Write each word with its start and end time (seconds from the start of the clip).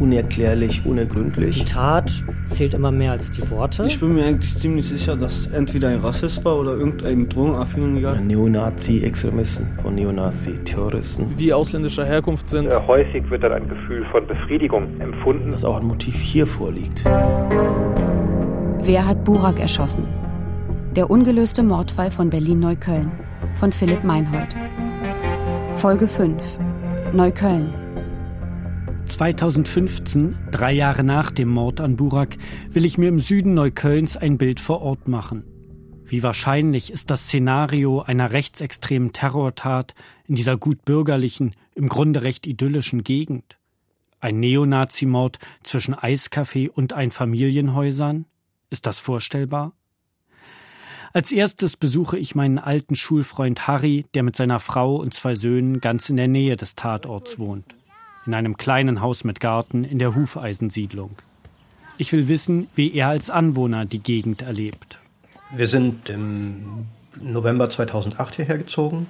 unerklärlich, 0.00 0.84
unergründlich. 0.84 1.58
Die 1.60 1.64
Tat 1.64 2.10
zählt 2.48 2.74
immer 2.74 2.90
mehr 2.90 3.12
als 3.12 3.30
die 3.30 3.48
Worte. 3.50 3.84
Ich 3.86 4.00
bin 4.00 4.14
mir 4.14 4.24
eigentlich 4.24 4.56
ziemlich 4.56 4.86
sicher, 4.86 5.16
dass 5.16 5.32
es 5.36 5.46
entweder 5.48 5.88
ein 5.88 6.00
Rassist 6.00 6.44
war 6.44 6.58
oder 6.58 6.72
irgendein 6.72 7.28
Drogenabhängiger. 7.28 8.16
Neonazi-Extremisten 8.20 9.78
von 9.82 9.94
Neonazi-Terroristen. 9.94 11.36
Die 11.38 11.52
ausländischer 11.52 12.04
Herkunft 12.04 12.48
sind. 12.48 12.66
Äh, 12.66 12.80
häufig 12.86 13.28
wird 13.30 13.42
dann 13.44 13.52
ein 13.52 13.68
Gefühl 13.68 14.04
von 14.10 14.26
Befriedigung 14.26 15.00
empfunden. 15.00 15.52
Dass 15.52 15.64
auch 15.64 15.80
ein 15.80 15.86
Motiv 15.86 16.14
hier 16.14 16.46
vorliegt. 16.46 17.04
Wer 18.82 19.06
hat 19.06 19.24
Burak 19.24 19.60
erschossen? 19.60 20.08
Der 20.96 21.10
ungelöste 21.10 21.62
Mordfall 21.62 22.10
von 22.10 22.30
Berlin-Neukölln 22.30 23.12
von 23.54 23.70
Philipp 23.70 24.02
Meinhold. 24.02 24.56
Folge 25.74 26.08
5 26.08 26.42
Neukölln 27.12 27.72
2015, 29.20 30.48
drei 30.50 30.72
Jahre 30.72 31.04
nach 31.04 31.30
dem 31.30 31.50
Mord 31.50 31.82
an 31.82 31.96
Burak, 31.96 32.38
will 32.70 32.86
ich 32.86 32.96
mir 32.96 33.10
im 33.10 33.20
Süden 33.20 33.52
Neuköllns 33.52 34.16
ein 34.16 34.38
Bild 34.38 34.60
vor 34.60 34.80
Ort 34.80 35.08
machen. 35.08 35.44
Wie 36.06 36.22
wahrscheinlich 36.22 36.90
ist 36.90 37.10
das 37.10 37.24
Szenario 37.24 38.00
einer 38.00 38.32
rechtsextremen 38.32 39.12
Terrortat 39.12 39.94
in 40.26 40.36
dieser 40.36 40.56
gut 40.56 40.86
bürgerlichen, 40.86 41.50
im 41.74 41.90
Grunde 41.90 42.22
recht 42.22 42.46
idyllischen 42.46 43.04
Gegend? 43.04 43.58
Ein 44.20 44.40
Neonazimord 44.40 45.38
zwischen 45.64 45.94
Eiscafé 45.94 46.70
und 46.70 46.94
Einfamilienhäusern? 46.94 48.24
Ist 48.70 48.86
das 48.86 48.98
vorstellbar? 48.98 49.74
Als 51.12 51.30
erstes 51.30 51.76
besuche 51.76 52.16
ich 52.16 52.34
meinen 52.34 52.58
alten 52.58 52.94
Schulfreund 52.94 53.66
Harry, 53.66 54.06
der 54.14 54.22
mit 54.22 54.34
seiner 54.34 54.60
Frau 54.60 54.96
und 54.96 55.12
zwei 55.12 55.34
Söhnen 55.34 55.80
ganz 55.80 56.08
in 56.08 56.16
der 56.16 56.28
Nähe 56.28 56.56
des 56.56 56.74
Tatorts 56.74 57.38
wohnt 57.38 57.76
in 58.26 58.34
einem 58.34 58.56
kleinen 58.56 59.00
Haus 59.00 59.24
mit 59.24 59.40
Garten 59.40 59.84
in 59.84 59.98
der 59.98 60.14
Hufeisensiedlung. 60.14 61.16
Ich 61.98 62.12
will 62.12 62.28
wissen, 62.28 62.68
wie 62.74 62.94
er 62.94 63.08
als 63.08 63.30
Anwohner 63.30 63.84
die 63.84 64.02
Gegend 64.02 64.42
erlebt. 64.42 64.98
Wir 65.54 65.68
sind 65.68 66.08
im 66.08 66.86
November 67.20 67.68
2008 67.68 68.36
hierher 68.36 68.58
gezogen 68.58 69.06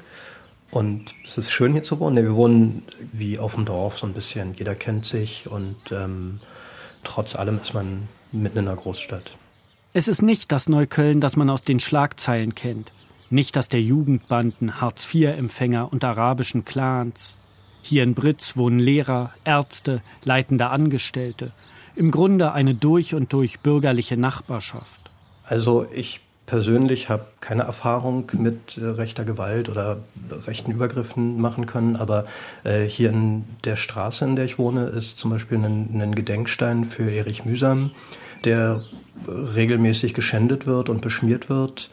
und 0.71 1.15
es 1.27 1.39
ist 1.39 1.51
schön 1.51 1.73
hier 1.73 1.83
zu 1.83 2.01
wohnen. 2.01 2.17
Wir 2.17 2.35
wohnen 2.35 2.83
wie 3.13 3.39
auf 3.39 3.55
dem 3.55 3.65
Dorf 3.65 3.99
so 3.99 4.07
ein 4.07 4.15
bisschen. 4.15 4.55
Jeder 4.55 4.75
kennt 4.75 5.05
sich 5.07 5.49
und 5.49 5.77
ähm, 5.91 6.41
trotz 7.05 7.35
allem 7.35 7.61
ist 7.63 7.75
man 7.75 8.09
mitten 8.33 8.59
in 8.59 8.69
einer 8.69 8.77
Großstadt. 8.77 9.37
Es 9.93 10.07
ist 10.07 10.23
nicht 10.23 10.53
das 10.53 10.69
Neukölln, 10.69 11.21
das 11.21 11.37
man 11.37 11.51
aus 11.51 11.63
den 11.63 11.81
Schlagzeilen 11.81 12.55
kennt. 12.55 12.93
Nicht 13.29 13.57
das 13.57 13.69
der 13.69 13.83
Jugendbanden, 13.83 14.81
Hartz-IV-Empfänger 14.81 15.93
und 15.93 16.05
arabischen 16.05 16.65
Clans. 16.65 17.39
Hier 17.83 18.03
in 18.03 18.15
Britz 18.15 18.57
wohnen 18.57 18.79
Lehrer, 18.79 19.33
Ärzte, 19.45 20.03
leitende 20.25 20.69
Angestellte. 20.69 21.53
Im 21.97 22.11
Grunde 22.11 22.53
eine 22.53 22.75
durch 22.75 23.15
und 23.15 23.33
durch 23.33 23.61
bürgerliche 23.61 24.17
Nachbarschaft. 24.17 25.11
Also 25.45 25.87
ich 25.93 26.21
persönlich 26.47 27.09
habe 27.09 27.27
keine 27.41 27.63
Erfahrung 27.63 28.31
mit 28.37 28.77
äh, 28.77 28.85
rechter 28.85 29.25
Gewalt 29.25 29.69
oder 29.69 29.99
rechten 30.47 30.73
Übergriffen 30.73 31.41
machen 31.41 31.67
können, 31.67 31.95
aber 31.95 32.27
äh, 32.65 32.85
hier 32.85 33.11
in 33.11 33.45
der 33.63 33.77
Straße, 33.77 34.25
in 34.25 34.35
der 34.35 34.47
ich 34.47 34.59
wohne, 34.59 34.87
ist 34.87 35.17
zum 35.19 35.31
Beispiel 35.31 35.59
ein, 35.59 36.01
ein 36.01 36.15
Gedenkstein 36.15 36.87
für 36.87 37.09
Erich 37.09 37.45
Mühsam, 37.45 37.93
der 38.45 38.83
regelmäßig 39.29 40.13
geschändet 40.13 40.67
wird 40.67 40.89
und 40.89 41.03
beschmiert 41.03 41.49
wird. 41.49 41.91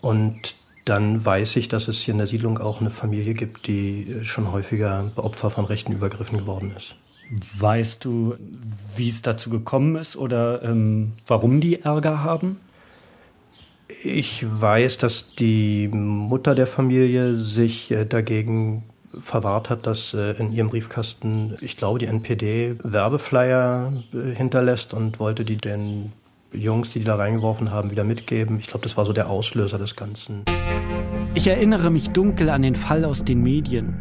Und 0.00 0.56
dann 0.84 1.24
weiß 1.24 1.56
ich, 1.56 1.68
dass 1.68 1.88
es 1.88 1.98
hier 1.98 2.12
in 2.12 2.18
der 2.18 2.26
Siedlung 2.26 2.58
auch 2.58 2.80
eine 2.80 2.90
Familie 2.90 3.34
gibt, 3.34 3.66
die 3.66 4.20
schon 4.22 4.50
häufiger 4.52 5.10
Opfer 5.16 5.50
von 5.50 5.64
rechten 5.64 5.92
Übergriffen 5.92 6.38
geworden 6.38 6.72
ist. 6.76 6.94
Weißt 7.58 8.04
du, 8.04 8.34
wie 8.96 9.08
es 9.08 9.22
dazu 9.22 9.50
gekommen 9.50 9.96
ist 9.96 10.16
oder 10.16 10.62
ähm, 10.64 11.12
warum 11.26 11.60
die 11.60 11.82
Ärger 11.82 12.24
haben? 12.24 12.56
Ich 14.02 14.44
weiß, 14.48 14.98
dass 14.98 15.34
die 15.36 15.88
Mutter 15.88 16.54
der 16.54 16.66
Familie 16.66 17.36
sich 17.36 17.90
äh, 17.90 18.04
dagegen 18.04 18.84
verwahrt 19.20 19.70
hat, 19.70 19.86
dass 19.86 20.14
äh, 20.14 20.32
in 20.38 20.52
ihrem 20.52 20.70
Briefkasten, 20.70 21.56
ich 21.60 21.76
glaube, 21.76 21.98
die 21.98 22.06
NPD 22.06 22.76
Werbeflyer 22.82 23.92
äh, 24.12 24.34
hinterlässt 24.34 24.94
und 24.94 25.18
wollte 25.18 25.44
die 25.44 25.56
den 25.56 26.12
Jungs, 26.52 26.90
die 26.90 26.98
die 26.98 27.04
da 27.04 27.14
reingeworfen 27.14 27.70
haben, 27.70 27.90
wieder 27.90 28.04
mitgeben. 28.04 28.58
Ich 28.58 28.66
glaube, 28.66 28.82
das 28.82 28.96
war 28.96 29.06
so 29.06 29.12
der 29.12 29.30
Auslöser 29.30 29.78
des 29.78 29.96
Ganzen. 29.96 30.44
Ich 31.34 31.46
erinnere 31.46 31.90
mich 31.90 32.10
dunkel 32.10 32.50
an 32.50 32.62
den 32.62 32.74
Fall 32.74 33.04
aus 33.04 33.24
den 33.24 33.42
Medien. 33.42 33.94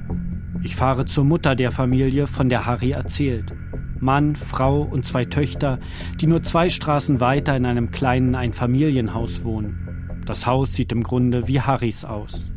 Ich 0.63 0.75
fahre 0.75 1.05
zur 1.05 1.25
Mutter 1.25 1.55
der 1.55 1.71
Familie, 1.71 2.27
von 2.27 2.49
der 2.49 2.65
Harry 2.65 2.91
erzählt. 2.91 3.53
Mann, 3.99 4.35
Frau 4.35 4.81
und 4.81 5.05
zwei 5.05 5.25
Töchter, 5.25 5.79
die 6.19 6.27
nur 6.27 6.41
zwei 6.43 6.69
Straßen 6.69 7.19
weiter 7.19 7.55
in 7.55 7.65
einem 7.65 7.91
kleinen 7.91 8.35
Einfamilienhaus 8.35 9.43
wohnen. 9.43 10.21
Das 10.25 10.45
Haus 10.45 10.73
sieht 10.73 10.91
im 10.91 11.03
Grunde 11.03 11.47
wie 11.47 11.61
Harrys 11.61 12.03
aus. 12.03 12.51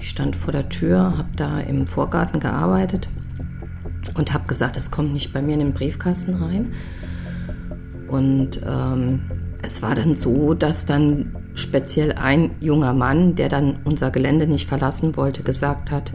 Ich 0.00 0.10
stand 0.10 0.36
vor 0.36 0.52
der 0.52 0.68
Tür, 0.68 1.16
habe 1.18 1.30
da 1.36 1.60
im 1.60 1.86
Vorgarten 1.86 2.40
gearbeitet 2.40 3.08
und 4.16 4.32
habe 4.32 4.46
gesagt, 4.46 4.76
es 4.76 4.90
kommt 4.90 5.12
nicht 5.12 5.32
bei 5.32 5.42
mir 5.42 5.54
in 5.54 5.60
den 5.60 5.72
Briefkasten 5.74 6.34
rein. 6.34 6.72
Und 8.08 8.60
ähm, 8.66 9.22
es 9.62 9.82
war 9.82 9.94
dann 9.94 10.14
so, 10.14 10.54
dass 10.54 10.86
dann 10.86 11.36
speziell 11.54 12.12
ein 12.12 12.50
junger 12.60 12.92
Mann, 12.92 13.34
der 13.34 13.48
dann 13.48 13.80
unser 13.84 14.10
Gelände 14.10 14.46
nicht 14.46 14.68
verlassen 14.68 15.16
wollte, 15.16 15.42
gesagt 15.42 15.90
hat, 15.90 16.12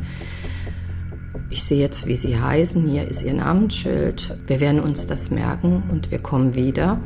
ich 1.49 1.63
sehe 1.63 1.79
jetzt, 1.79 2.07
wie 2.07 2.15
Sie 2.15 2.39
heißen, 2.39 2.87
hier 2.87 3.07
ist 3.07 3.23
Ihr 3.23 3.33
Namensschild, 3.33 4.37
wir 4.47 4.61
werden 4.61 4.79
uns 4.79 5.05
das 5.05 5.31
merken 5.31 5.83
und 5.89 6.09
wir 6.09 6.19
kommen 6.19 6.55
wieder 6.55 7.01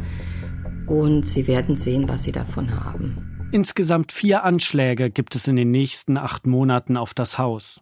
und 0.85 1.25
Sie 1.25 1.47
werden 1.47 1.75
sehen, 1.75 2.07
was 2.07 2.23
Sie 2.23 2.31
davon 2.31 2.83
haben. 2.83 3.47
Insgesamt 3.51 4.11
vier 4.11 4.43
Anschläge 4.43 5.09
gibt 5.09 5.35
es 5.35 5.47
in 5.47 5.55
den 5.55 5.71
nächsten 5.71 6.17
acht 6.17 6.45
Monaten 6.45 6.95
auf 6.95 7.13
das 7.13 7.39
Haus. 7.39 7.81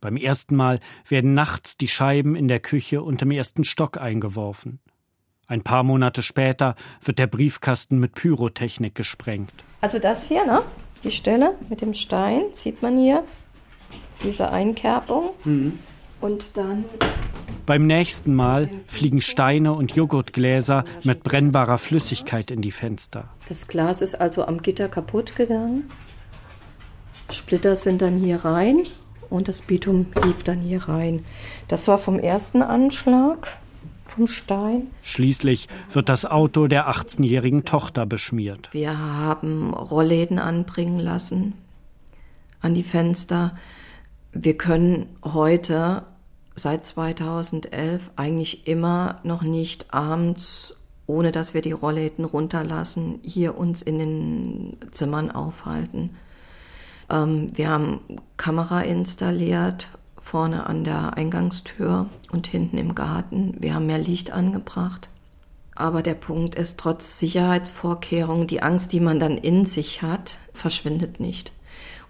Beim 0.00 0.16
ersten 0.16 0.56
Mal 0.56 0.80
werden 1.08 1.32
nachts 1.32 1.78
die 1.78 1.88
Scheiben 1.88 2.36
in 2.36 2.48
der 2.48 2.60
Küche 2.60 3.02
und 3.02 3.22
im 3.22 3.30
ersten 3.30 3.64
Stock 3.64 3.96
eingeworfen. 3.96 4.80
Ein 5.46 5.62
paar 5.62 5.82
Monate 5.82 6.22
später 6.22 6.74
wird 7.02 7.18
der 7.18 7.26
Briefkasten 7.26 7.98
mit 7.98 8.14
Pyrotechnik 8.14 8.94
gesprengt. 8.94 9.52
Also 9.80 9.98
das 9.98 10.26
hier, 10.26 10.46
ne? 10.46 10.62
Die 11.02 11.10
Stelle 11.10 11.54
mit 11.68 11.82
dem 11.82 11.92
Stein, 11.92 12.44
sieht 12.52 12.80
man 12.80 12.98
hier. 12.98 13.24
Diese 14.22 14.50
Einkerbung. 14.50 15.30
Mhm. 15.44 15.78
Und 16.22 16.56
dann. 16.56 16.86
Beim 17.66 17.86
nächsten 17.86 18.34
Mal 18.34 18.70
fliegen 18.86 19.20
Steine 19.20 19.74
und 19.74 19.94
Joghurtgläser 19.94 20.84
mit 21.02 21.22
brennbarer 21.22 21.76
Flüssigkeit 21.76 22.50
in 22.50 22.62
die 22.62 22.72
Fenster. 22.72 23.28
Das 23.48 23.68
Glas 23.68 24.00
ist 24.00 24.14
also 24.14 24.46
am 24.46 24.62
Gitter 24.62 24.88
kaputt 24.88 25.36
gegangen. 25.36 25.90
Splitter 27.30 27.76
sind 27.76 28.00
dann 28.00 28.18
hier 28.18 28.44
rein 28.44 28.86
und 29.28 29.48
das 29.48 29.60
Bitum 29.60 30.06
lief 30.24 30.42
dann 30.42 30.60
hier 30.60 30.88
rein. 30.88 31.24
Das 31.68 31.88
war 31.88 31.98
vom 31.98 32.18
ersten 32.18 32.62
Anschlag 32.62 33.58
vom 34.14 34.26
Stein. 34.26 34.88
Schließlich 35.02 35.68
wird 35.90 36.08
das 36.08 36.24
Auto 36.24 36.68
der 36.68 36.88
18-jährigen 36.88 37.64
Tochter 37.64 38.06
beschmiert. 38.06 38.68
Wir 38.72 38.98
haben 38.98 39.74
Rollläden 39.74 40.38
anbringen 40.38 41.00
lassen 41.00 41.54
an 42.60 42.74
die 42.74 42.82
Fenster. 42.82 43.56
Wir 44.32 44.56
können 44.56 45.06
heute 45.22 46.04
seit 46.54 46.86
2011 46.86 48.10
eigentlich 48.16 48.66
immer 48.66 49.20
noch 49.24 49.42
nicht 49.42 49.92
abends, 49.92 50.74
ohne 51.06 51.32
dass 51.32 51.52
wir 51.52 51.62
die 51.62 51.72
Rollläden 51.72 52.24
runterlassen, 52.24 53.18
hier 53.22 53.58
uns 53.58 53.82
in 53.82 53.98
den 53.98 54.76
Zimmern 54.92 55.30
aufhalten. 55.30 56.16
Ähm, 57.10 57.48
wir 57.54 57.68
haben 57.68 58.00
Kamera 58.36 58.82
installiert 58.82 59.88
vorne 60.24 60.66
an 60.66 60.84
der 60.84 61.16
Eingangstür 61.16 62.08
und 62.32 62.46
hinten 62.46 62.78
im 62.78 62.94
Garten. 62.94 63.54
Wir 63.58 63.74
haben 63.74 63.86
mehr 63.86 63.98
Licht 63.98 64.32
angebracht. 64.32 65.10
Aber 65.74 66.02
der 66.02 66.14
Punkt 66.14 66.54
ist, 66.54 66.78
trotz 66.78 67.18
Sicherheitsvorkehrungen, 67.18 68.46
die 68.46 68.62
Angst, 68.62 68.92
die 68.92 69.00
man 69.00 69.20
dann 69.20 69.36
in 69.36 69.66
sich 69.66 70.02
hat, 70.02 70.38
verschwindet 70.52 71.20
nicht. 71.20 71.52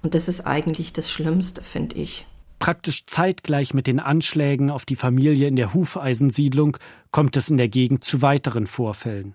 Und 0.03 0.15
das 0.15 0.29
ist 0.29 0.47
eigentlich 0.47 0.93
das 0.93 1.11
Schlimmste, 1.11 1.63
finde 1.63 1.97
ich. 1.97 2.27
Praktisch 2.59 3.05
zeitgleich 3.07 3.75
mit 3.75 3.87
den 3.87 4.01
Anschlägen 4.01 4.71
auf 4.71 4.85
die 4.85 4.97
Familie 4.97 5.49
in 5.49 5.57
der 5.57 5.75
Hufeisensiedlung 5.75 6.77
kommt 7.11 7.37
es 7.37 7.51
in 7.51 7.57
der 7.57 7.69
Gegend 7.69 8.05
zu 8.05 8.23
weiteren 8.23 8.67
Vorfällen. 8.67 9.35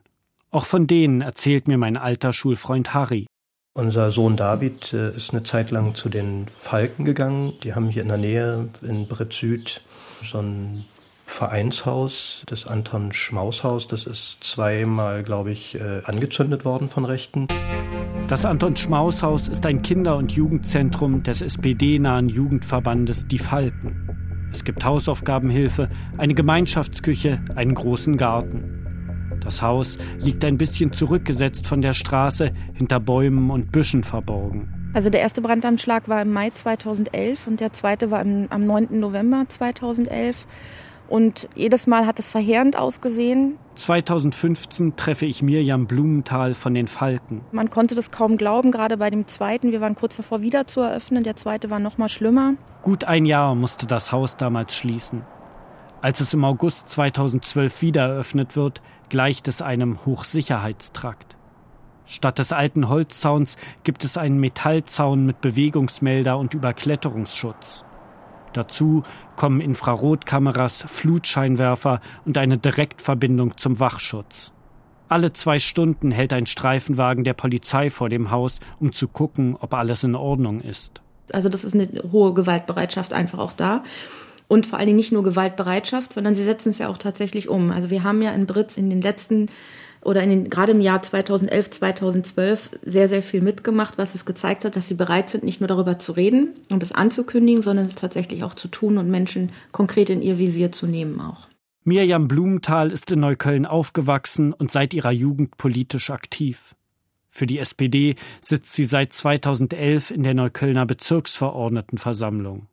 Auch 0.52 0.66
von 0.66 0.88
denen 0.88 1.22
erzählt 1.22 1.68
mir 1.68 1.78
mein 1.78 1.98
alter 1.98 2.34
Schulfreund 2.34 2.94
Harry. 2.94 3.28
Unser 3.80 4.12
Sohn 4.12 4.36
David 4.36 4.92
äh, 4.92 5.16
ist 5.16 5.32
eine 5.32 5.44
Zeit 5.44 5.72
lang 5.72 5.96
zu 5.96 6.10
den 6.10 6.48
Falken 6.54 7.06
gegangen. 7.06 7.54
Die 7.64 7.76
haben 7.76 7.88
hier 7.88 8.02
in 8.02 8.10
der 8.10 8.18
Nähe 8.18 8.68
in 8.82 9.08
Brett 9.08 9.32
Süd 9.32 9.82
so 10.30 10.40
ein 10.40 10.84
Vereinshaus, 11.26 12.44
das 12.48 12.68
Anton 12.68 13.14
Schmaushaus. 13.14 13.88
Das 13.88 14.06
ist 14.06 14.40
zweimal, 14.44 15.24
glaube 15.24 15.52
ich, 15.52 15.76
äh, 15.76 16.02
angezündet 16.04 16.66
worden 16.66 16.90
von 16.90 17.06
Rechten. 17.06 17.48
Das 18.28 18.46
Anton 18.46 18.76
Schmaushaus 18.76 19.48
ist 19.48 19.66
ein 19.66 19.82
Kinder- 19.82 20.18
und 20.18 20.34
Jugendzentrum 20.34 21.24
des 21.24 21.42
SPD-nahen 21.42 22.28
Jugendverbandes 22.28 23.28
Die 23.28 23.40
Falken. 23.40 24.50
Es 24.52 24.66
gibt 24.66 24.84
Hausaufgabenhilfe, 24.84 25.88
eine 26.18 26.34
Gemeinschaftsküche, 26.34 27.40
einen 27.56 27.76
großen 27.76 28.18
Garten. 28.18 28.79
Das 29.40 29.62
Haus 29.62 29.98
liegt 30.20 30.44
ein 30.46 30.58
bisschen 30.58 30.92
zurückgesetzt 30.92 31.68
von 31.68 31.82
der 31.82 31.94
Straße, 31.94 32.52
hinter 32.74 33.00
Bäumen 33.00 33.50
und 33.50 33.72
Büschen 33.72 34.04
verborgen. 34.04 34.74
Also 34.94 35.10
der 35.10 35.22
erste 35.22 35.42
Brandanschlag 35.42 36.10
war 36.10 36.22
im 36.22 36.34
Mai 36.34 36.50
2011 36.50 37.48
und 37.48 37.60
der 37.60 37.72
zweite 37.74 38.10
war 38.12 38.22
im, 38.22 38.48
am 38.50 38.66
9. 38.66 39.00
November 39.00 39.46
2011. 39.48 40.48
Und 41.08 41.50
jedes 41.56 41.88
Mal 41.88 42.06
hat 42.06 42.20
es 42.20 42.30
verheerend 42.30 42.78
ausgesehen. 42.78 43.58
2015 43.76 44.96
treffe 44.96 45.26
ich 45.26 45.42
Mirjam 45.42 45.88
Blumenthal 45.88 46.54
von 46.54 46.76
den 46.76 46.88
Falken. 46.88 47.42
Man 47.52 47.72
konnte 47.72 47.96
das 47.96 48.12
kaum 48.12 48.38
glauben, 48.38 48.72
gerade 48.72 48.98
bei 48.98 49.10
dem 49.10 49.26
zweiten. 49.26 49.72
Wir 49.72 49.82
waren 49.82 49.96
kurz 49.96 50.18
davor, 50.18 50.42
wieder 50.42 50.68
zu 50.68 50.82
eröffnen. 50.82 51.24
Der 51.24 51.36
zweite 51.36 51.72
war 51.72 51.80
noch 51.80 51.98
mal 51.98 52.10
schlimmer. 52.10 52.54
Gut 52.84 53.06
ein 53.06 53.26
Jahr 53.26 53.56
musste 53.56 53.88
das 53.88 54.12
Haus 54.12 54.38
damals 54.38 54.76
schließen. 54.76 55.24
Als 56.02 56.22
es 56.22 56.34
im 56.34 56.46
August 56.46 56.90
2012 56.90 57.82
wieder 57.82 58.04
eröffnet 58.04 58.56
wird, 58.56 58.82
gleicht 59.10 59.48
es 59.50 59.62
einem 59.62 60.06
Hochsicherheitstrakt. 60.06 61.36
Statt 62.06 62.40
des 62.40 62.54
alten 62.54 62.88
Holzzauns 62.90 63.58
gibt 63.84 64.04
es 64.04 64.18
einen 64.18 64.40
Metallzaun 64.40 65.26
mit 65.26 65.42
Bewegungsmelder 65.42 66.38
und 66.38 66.54
Überkletterungsschutz. 66.54 67.84
Dazu 68.54 69.04
kommen 69.36 69.62
Infrarotkameras, 69.62 70.86
Flutscheinwerfer 70.88 72.00
und 72.26 72.38
eine 72.38 72.58
Direktverbindung 72.58 73.58
zum 73.58 73.80
Wachschutz. 73.80 74.54
Alle 75.08 75.34
zwei 75.34 75.60
Stunden 75.60 76.12
hält 76.12 76.34
ein 76.34 76.46
Streifenwagen 76.46 77.24
der 77.24 77.34
Polizei 77.34 77.90
vor 77.90 78.10
dem 78.10 78.32
Haus, 78.32 78.60
um 78.80 78.94
zu 78.94 79.08
gucken, 79.08 79.58
ob 79.60 79.74
alles 79.74 80.04
in 80.04 80.16
Ordnung 80.16 80.62
ist. 80.62 81.02
Also 81.32 81.50
das 81.50 81.64
ist 81.64 81.76
eine 81.76 81.90
hohe 82.12 82.34
Gewaltbereitschaft 82.34 83.14
einfach 83.14 83.40
auch 83.40 83.54
da. 83.54 83.84
Und 84.50 84.66
vor 84.66 84.80
allen 84.80 84.88
Dingen 84.88 84.98
nicht 84.98 85.14
nur 85.14 85.24
Gewaltbereitschaft, 85.24 86.12
sondern 86.12 86.36
sie 86.36 86.44
setzen 86.44 86.72
es 86.72 86.80
ja 86.80 86.90
auch 86.90 86.98
tatsächlich 86.98 87.48
um. 87.48 87.72
Also 87.72 87.90
wir 87.90 88.04
haben 88.04 88.22
ja 88.22 88.32
in 88.32 88.48
Britz 88.48 88.78
in 88.78 88.90
den 88.90 89.02
letzten 89.02 89.46
oder 90.02 90.24
in 90.24 90.30
den, 90.30 90.50
gerade 90.50 90.72
im 90.72 90.82
Jahr 90.82 91.02
2011, 91.02 91.70
2012 91.70 92.70
sehr, 92.82 93.08
sehr 93.10 93.22
viel 93.22 93.42
mitgemacht, 93.42 93.98
was 93.98 94.16
es 94.16 94.26
gezeigt 94.26 94.66
hat, 94.66 94.76
dass 94.76 94.88
sie 94.88 94.96
bereit 94.96 95.30
sind, 95.30 95.44
nicht 95.44 95.62
nur 95.62 95.68
darüber 95.68 96.00
zu 96.00 96.14
reden 96.14 96.56
und 96.72 96.82
es 96.82 96.92
anzukündigen, 96.92 97.62
sondern 97.62 97.86
es 97.86 97.96
tatsächlich 97.96 98.44
auch 98.44 98.56
zu 98.56 98.70
tun 98.70 98.98
und 98.98 99.12
Menschen 99.12 99.52
konkret 99.72 100.10
in 100.10 100.22
ihr 100.22 100.40
Visier 100.40 100.72
zu 100.72 100.88
nehmen 100.88 101.22
auch. 101.22 101.48
Mirjam 101.84 102.28
Blumenthal 102.28 102.92
ist 102.92 103.12
in 103.12 103.20
Neukölln 103.20 103.68
aufgewachsen 103.68 104.54
und 104.54 104.72
seit 104.72 104.96
ihrer 104.96 105.12
Jugend 105.12 105.58
politisch 105.58 106.10
aktiv. 106.10 106.76
Für 107.30 107.46
die 107.46 107.60
SPD 107.60 108.16
sitzt 108.42 108.74
sie 108.74 108.86
seit 108.86 109.14
2011 109.14 110.12
in 110.12 110.24
der 110.24 110.34
Neuköllner 110.34 110.86
Bezirksverordnetenversammlung. 110.86 112.68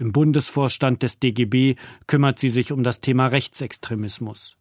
Im 0.00 0.12
Bundesvorstand 0.12 1.02
des 1.02 1.18
DGB 1.18 1.76
kümmert 2.06 2.38
sie 2.38 2.48
sich 2.48 2.72
um 2.72 2.82
das 2.82 3.02
Thema 3.02 3.26
Rechtsextremismus. 3.26 4.56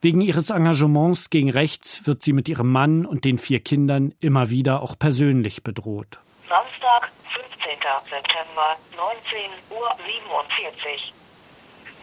Wegen 0.00 0.20
ihres 0.20 0.50
Engagements 0.50 1.30
gegen 1.30 1.50
rechts 1.50 2.06
wird 2.06 2.22
sie 2.22 2.32
mit 2.32 2.48
ihrem 2.48 2.70
Mann 2.70 3.06
und 3.06 3.24
den 3.24 3.38
vier 3.38 3.58
Kindern 3.58 4.14
immer 4.20 4.48
wieder 4.48 4.82
auch 4.82 4.96
persönlich 4.96 5.64
bedroht. 5.64 6.20
Samstag, 6.48 7.10
15. 7.34 7.76
September, 8.08 8.76
19.47 8.94 9.42
Uhr. 9.70 9.96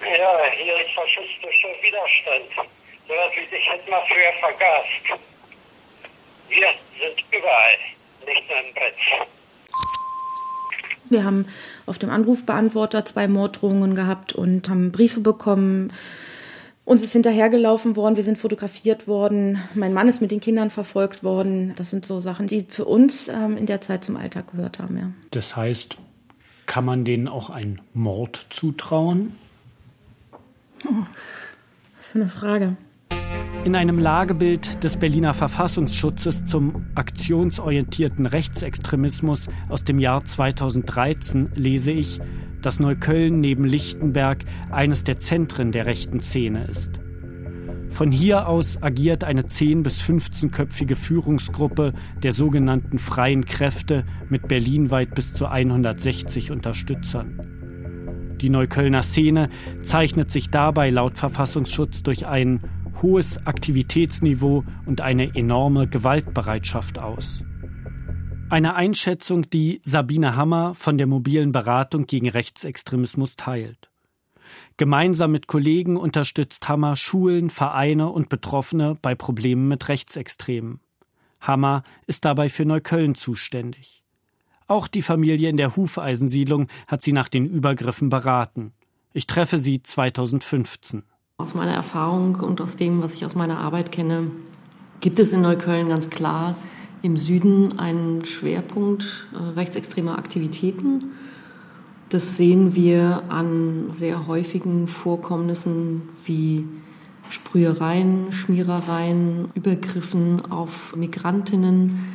Ja, 0.01 0.44
hier 0.51 0.86
ist 0.86 0.94
faschistischer 0.94 1.81
Widerstand. 1.81 2.68
So 3.07 3.13
was 3.13 3.31
wie 3.38 3.56
dich 3.56 3.69
hätte 3.69 3.90
man 3.90 4.01
früher 4.07 4.34
vergast. 4.42 5.22
Wir 6.50 6.74
sind 7.00 7.24
überall, 7.31 7.78
nicht 8.25 8.50
nur 8.50 8.60
im 8.60 8.74
Brett. 8.74 8.95
Wir 11.10 11.24
haben 11.24 11.48
auf 11.85 11.97
dem 11.97 12.09
Anrufbeantworter 12.09 13.06
zwei 13.06 13.27
Morddrohungen 13.27 13.95
gehabt 13.95 14.33
und 14.33 14.69
haben 14.69 14.91
Briefe 14.91 15.19
bekommen 15.19 15.91
uns 16.85 17.01
ist 17.01 17.13
hinterhergelaufen 17.13 17.95
worden, 17.95 18.18
wir 18.18 18.24
sind 18.24 18.38
fotografiert 18.38 19.07
worden, 19.07 19.57
mein 19.74 19.94
Mann 19.94 20.09
ist 20.09 20.21
mit 20.21 20.31
den 20.31 20.41
Kindern 20.41 20.69
verfolgt 20.69 21.24
worden. 21.24 21.74
Das 21.77 21.89
sind 21.89 22.06
so 22.06 22.19
Sachen, 22.19 22.47
die 22.47 22.65
für 22.68 22.85
uns 22.85 23.30
ähm, 23.30 23.56
in 23.56 23.65
der 23.65 23.80
Zeit 23.80 24.03
zum 24.03 24.18
Alltag 24.18 24.51
gehört 24.51 24.80
haben. 24.80 24.97
Ja. 24.97 25.12
Das 25.31 25.56
heißt, 25.56 25.97
kann 26.65 26.83
man 26.83 27.06
denen 27.06 27.30
auch 27.30 27.50
einen 27.50 27.81
Mord 27.94 28.47
zutrauen? 28.50 29.33
Oh, 30.85 31.06
was 31.97 32.12
für 32.12 32.19
eine 32.19 32.27
Frage. 32.27 32.75
In 33.65 33.77
einem 33.77 33.98
Lagebild 33.98 34.83
des 34.83 34.98
Berliner 34.98 35.33
Verfassungsschutzes 35.33 36.44
zum 36.44 36.86
aktionsorientierten 36.95 38.25
Rechtsextremismus 38.25 39.48
aus 39.69 39.86
dem 39.86 40.00
Jahr 40.00 40.25
2013 40.25 41.51
lese 41.56 41.92
ich, 41.92 42.19
dass 42.62 42.81
Neukölln 42.81 43.39
neben 43.39 43.63
Lichtenberg 43.63 44.44
eines 44.69 45.06
der 45.06 45.18
Zentren 45.18 45.71
der 45.71 45.86
rechten 45.86 46.19
Szene 46.19 46.65
ist. 46.65 47.00
Von 47.88 48.12
hier 48.12 48.50
aus 48.50 48.83
agiert 48.83 49.24
eine 49.24 49.45
10 49.45 49.81
bis 49.81 50.01
15-köpfige 50.01 50.98
Führungsgruppe 50.98 51.94
der 52.21 52.33
sogenannten 52.33 53.00
Freien 53.00 53.45
Kräfte 53.45 54.04
mit 54.27 54.50
berlinweit 54.50 55.16
bis 55.16 55.33
zu 55.33 55.48
160 55.48 56.51
Unterstützern. 56.51 57.39
Die 58.42 58.50
Neuköllner 58.50 59.04
Szene 59.04 59.48
zeichnet 59.83 60.33
sich 60.33 60.50
dabei 60.50 60.89
laut 60.89 61.18
Verfassungsschutz 61.18 62.04
durch 62.04 62.27
ein 62.27 62.59
hohes 63.01 63.45
Aktivitätsniveau 63.45 64.63
und 64.86 65.01
eine 65.01 65.36
enorme 65.36 65.88
Gewaltbereitschaft 65.88 67.00
aus. 67.00 67.44
Eine 68.50 68.75
Einschätzung, 68.75 69.50
die 69.50 69.81
Sabine 69.84 70.36
Hammer 70.36 70.75
von 70.75 70.98
der 70.98 71.07
mobilen 71.07 71.51
Beratung 71.51 72.06
gegen 72.06 72.30
Rechtsextremismus 72.30 73.36
teilt. 73.36 73.90
Gemeinsam 74.78 75.31
mit 75.31 75.48
Kollegen 75.48 75.98
unterstützt 75.98 76.68
Hammer 76.68 76.95
Schulen, 76.95 77.50
Vereine 77.50 78.10
und 78.10 78.30
Betroffene 78.30 78.95
bei 79.01 79.16
Problemen 79.16 79.68
mit 79.68 79.88
Rechtsextremen. 79.88 80.80
Hammer 81.42 81.84
ist 82.07 82.25
dabei 82.25 82.50
für 82.50 82.66
Neukölln 82.66 83.16
zuständig. 83.16 84.04
Auch 84.68 84.88
die 84.88 85.01
Familie 85.01 85.50
in 85.50 85.57
der 85.57 85.75
Hufeisensiedlung 85.75 86.68
hat 86.88 87.01
sie 87.01 87.12
nach 87.12 87.30
den 87.30 87.45
Übergriffen 87.45 88.10
beraten. 88.10 88.74
Ich 89.13 89.28
treffe 89.28 89.60
sie 89.60 89.84
2015. 89.84 91.04
Aus 91.44 91.54
meiner 91.54 91.74
Erfahrung 91.74 92.36
und 92.36 92.62
aus 92.62 92.78
dem, 92.78 93.04
was 93.04 93.16
ich 93.16 93.25
aus 93.25 93.36
meiner 93.36 93.57
Arbeit 93.57 93.92
kenne, 93.92 94.31
gibt 95.01 95.19
es 95.19 95.34
in 95.34 95.42
Neukölln 95.42 95.90
ganz 95.90 96.10
klar 96.10 96.56
im 97.01 97.18
Süden 97.18 97.80
einen 97.80 98.24
Schwerpunkt 98.24 99.28
äh, 99.34 99.60
rechtsextremer 99.60 100.18
Aktivitäten. 100.18 101.12
Das 102.07 102.38
sehen 102.38 102.75
wir 102.75 103.24
an 103.28 103.88
sehr 103.90 104.25
häufigen 104.25 104.88
Vorkommnissen 104.88 106.04
wie 106.23 106.66
Sprühereien, 107.28 108.31
Schmierereien, 108.31 109.50
Übergriffen 109.54 110.50
auf 110.50 110.95
Migrantinnen, 110.95 112.07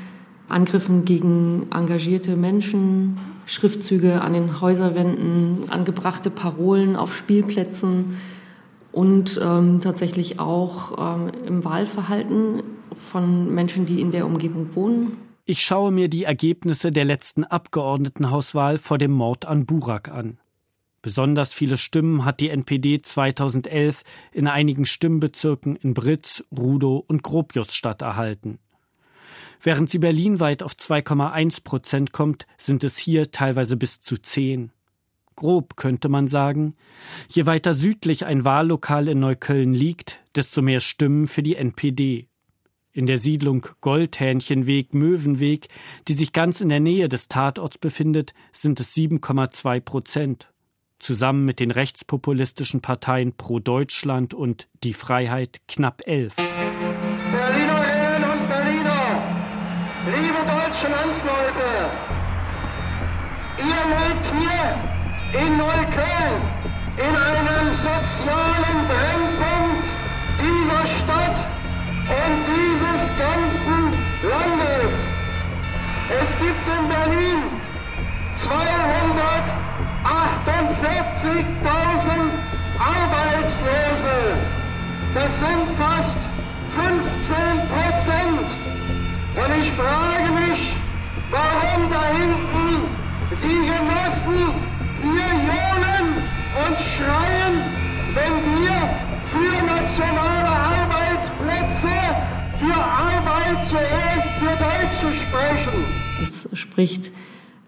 Angriffen 0.48 1.04
gegen 1.04 1.66
engagierte 1.70 2.34
Menschen, 2.34 3.18
Schriftzüge 3.44 4.22
an 4.22 4.32
den 4.32 4.62
Häuserwänden, 4.62 5.68
angebrachte 5.68 6.30
Parolen 6.30 6.96
auf 6.96 7.14
Spielplätzen 7.14 8.16
und 8.92 9.38
ähm, 9.42 9.80
tatsächlich 9.80 10.38
auch 10.38 11.16
ähm, 11.16 11.32
im 11.46 11.64
Wahlverhalten 11.64 12.62
von 12.94 13.54
Menschen, 13.54 13.86
die 13.86 14.00
in 14.00 14.10
der 14.10 14.26
Umgebung 14.26 14.74
wohnen. 14.74 15.16
Ich 15.44 15.62
schaue 15.62 15.92
mir 15.92 16.08
die 16.08 16.24
Ergebnisse 16.24 16.92
der 16.92 17.04
letzten 17.04 17.44
Abgeordnetenhauswahl 17.44 18.76
vor 18.76 18.98
dem 18.98 19.12
Mord 19.12 19.46
an 19.46 19.64
Burak 19.64 20.10
an. 20.10 20.38
Besonders 21.00 21.52
viele 21.52 21.78
Stimmen 21.78 22.24
hat 22.24 22.40
die 22.40 22.50
NPD 22.50 23.00
2011 23.00 24.02
in 24.32 24.48
einigen 24.48 24.84
Stimmbezirken 24.84 25.76
in 25.76 25.94
Britz, 25.94 26.44
Rudow 26.56 27.02
und 27.06 27.22
Gropiusstadt 27.22 28.02
erhalten. 28.02 28.58
Während 29.60 29.90
sie 29.90 29.98
berlinweit 29.98 30.62
auf 30.62 30.72
2,1 30.72 31.62
Prozent 31.62 32.12
kommt, 32.12 32.46
sind 32.58 32.84
es 32.84 32.98
hier 32.98 33.30
teilweise 33.30 33.76
bis 33.76 34.00
zu 34.00 34.20
10. 34.20 34.72
Grob 35.38 35.76
könnte 35.76 36.08
man 36.08 36.26
sagen, 36.26 36.74
je 37.28 37.46
weiter 37.46 37.72
südlich 37.72 38.26
ein 38.26 38.44
Wahllokal 38.44 39.06
in 39.06 39.20
Neukölln 39.20 39.72
liegt, 39.72 40.20
desto 40.34 40.62
mehr 40.62 40.80
Stimmen 40.80 41.28
für 41.28 41.44
die 41.44 41.54
NPD 41.54 42.26
in 42.92 43.06
der 43.06 43.18
Siedlung 43.18 43.64
Goldhähnchenweg-Möwenweg, 43.80 45.68
die 46.08 46.14
sich 46.14 46.32
ganz 46.32 46.60
in 46.60 46.70
der 46.70 46.80
Nähe 46.80 47.08
des 47.08 47.28
Tatorts 47.28 47.78
befindet, 47.78 48.34
sind 48.50 48.80
es 48.80 48.92
7,2 48.94 49.78
Prozent. 49.78 50.52
Zusammen 50.98 51.44
mit 51.44 51.60
den 51.60 51.70
rechtspopulistischen 51.70 52.80
Parteien 52.80 53.32
Pro 53.36 53.60
Deutschland 53.60 54.34
und 54.34 54.66
Die 54.82 54.94
Freiheit 54.94 55.60
knapp 55.68 56.02
11. 56.04 56.34
Berlinerinnen 56.34 58.24
und 58.24 58.48
Berliner, 58.48 59.22
liebe 60.06 60.38
deutsche 60.38 60.88
Landsleute, 60.88 61.92
ihr 63.58 63.66
lebt 63.68 64.26
hier 64.40 64.97
in 65.32 65.56
Neukölln 65.58 66.42
in 66.96 67.14
einem 67.14 67.68
sozialen 67.76 68.78
Brennpunkt 68.88 69.84
dieser 70.40 70.84
Stadt 70.98 71.38
und 72.08 72.36
dieses 72.48 73.00
ganzen 73.18 73.82
Landes. 74.28 74.92
Es 76.08 76.28
gibt 76.40 76.64
in 76.66 76.84
Berlin 76.88 77.40
248 78.42 78.78
Arbeitslose. 82.78 84.16
Das 85.14 85.30
sind 85.40 85.66
fast 85.76 85.97
spricht 106.78 107.10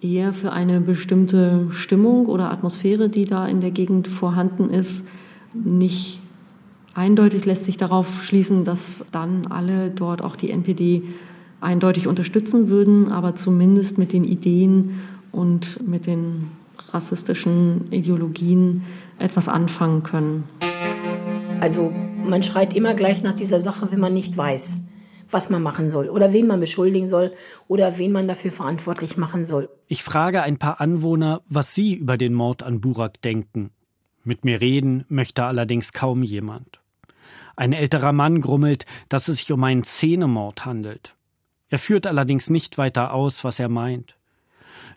eher 0.00 0.32
für 0.32 0.52
eine 0.52 0.80
bestimmte 0.80 1.66
Stimmung 1.72 2.26
oder 2.26 2.52
Atmosphäre, 2.52 3.08
die 3.08 3.24
da 3.24 3.48
in 3.48 3.60
der 3.60 3.72
Gegend 3.72 4.06
vorhanden 4.06 4.70
ist. 4.70 5.04
Nicht 5.52 6.20
eindeutig 6.94 7.44
lässt 7.44 7.64
sich 7.64 7.76
darauf 7.76 8.22
schließen, 8.22 8.64
dass 8.64 9.04
dann 9.10 9.48
alle 9.48 9.90
dort 9.90 10.22
auch 10.22 10.36
die 10.36 10.52
NPD 10.52 11.02
eindeutig 11.60 12.06
unterstützen 12.06 12.68
würden, 12.68 13.10
aber 13.10 13.34
zumindest 13.34 13.98
mit 13.98 14.12
den 14.12 14.22
Ideen 14.22 15.00
und 15.32 15.84
mit 15.84 16.06
den 16.06 16.46
rassistischen 16.92 17.90
Ideologien 17.90 18.82
etwas 19.18 19.48
anfangen 19.48 20.04
können. 20.04 20.44
Also 21.60 21.92
man 22.24 22.44
schreit 22.44 22.76
immer 22.76 22.94
gleich 22.94 23.24
nach 23.24 23.34
dieser 23.34 23.58
Sache, 23.58 23.88
wenn 23.90 23.98
man 23.98 24.14
nicht 24.14 24.36
weiß, 24.36 24.82
was 25.32 25.50
man 25.50 25.62
machen 25.62 25.90
soll 25.90 26.08
oder 26.08 26.32
wen 26.32 26.46
man 26.46 26.60
beschuldigen 26.60 27.08
soll 27.08 27.32
oder 27.68 27.98
wen 27.98 28.12
man 28.12 28.28
dafür 28.28 28.52
verantwortlich 28.52 29.16
machen 29.16 29.44
soll. 29.44 29.68
Ich 29.86 30.02
frage 30.02 30.42
ein 30.42 30.58
paar 30.58 30.80
Anwohner, 30.80 31.42
was 31.48 31.74
sie 31.74 31.94
über 31.94 32.16
den 32.16 32.34
Mord 32.34 32.62
an 32.62 32.80
Burak 32.80 33.20
denken. 33.22 33.70
Mit 34.24 34.44
mir 34.44 34.60
reden 34.60 35.04
möchte 35.08 35.44
allerdings 35.44 35.92
kaum 35.92 36.22
jemand. 36.22 36.80
Ein 37.56 37.72
älterer 37.72 38.12
Mann 38.12 38.40
grummelt, 38.40 38.86
dass 39.08 39.28
es 39.28 39.38
sich 39.38 39.52
um 39.52 39.62
einen 39.64 39.84
Szenemord 39.84 40.64
handelt. 40.64 41.16
Er 41.68 41.78
führt 41.78 42.06
allerdings 42.06 42.50
nicht 42.50 42.78
weiter 42.78 43.12
aus, 43.12 43.44
was 43.44 43.58
er 43.60 43.68
meint. 43.68 44.16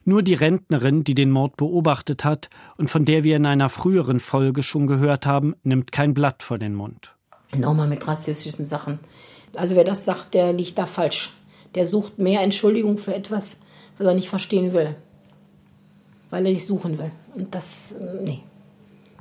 Nur 0.05 0.23
die 0.23 0.33
Rentnerin, 0.33 1.03
die 1.03 1.15
den 1.15 1.31
Mord 1.31 1.55
beobachtet 1.55 2.25
hat 2.25 2.49
und 2.77 2.89
von 2.89 3.05
der 3.05 3.23
wir 3.23 3.37
in 3.37 3.45
einer 3.45 3.69
früheren 3.69 4.19
Folge 4.19 4.63
schon 4.63 4.87
gehört 4.87 5.25
haben, 5.25 5.55
nimmt 5.63 5.91
kein 5.91 6.13
Blatt 6.13 6.43
vor 6.43 6.57
den 6.57 6.75
Mund. 6.75 7.15
Nochmal 7.55 7.87
mit 7.87 8.05
rassistischen 8.07 8.65
Sachen. 8.65 8.99
Also 9.55 9.75
wer 9.75 9.83
das 9.83 10.05
sagt, 10.05 10.33
der 10.33 10.53
liegt 10.53 10.77
da 10.77 10.85
falsch. 10.85 11.31
Der 11.75 11.85
sucht 11.85 12.19
mehr 12.19 12.41
Entschuldigung 12.41 12.97
für 12.97 13.13
etwas, 13.13 13.59
was 13.97 14.07
er 14.07 14.13
nicht 14.13 14.29
verstehen 14.29 14.73
will. 14.73 14.95
Weil 16.29 16.45
er 16.45 16.51
nicht 16.51 16.65
suchen 16.65 16.97
will. 16.97 17.11
Und 17.35 17.53
das, 17.53 17.95
nee. 18.23 18.39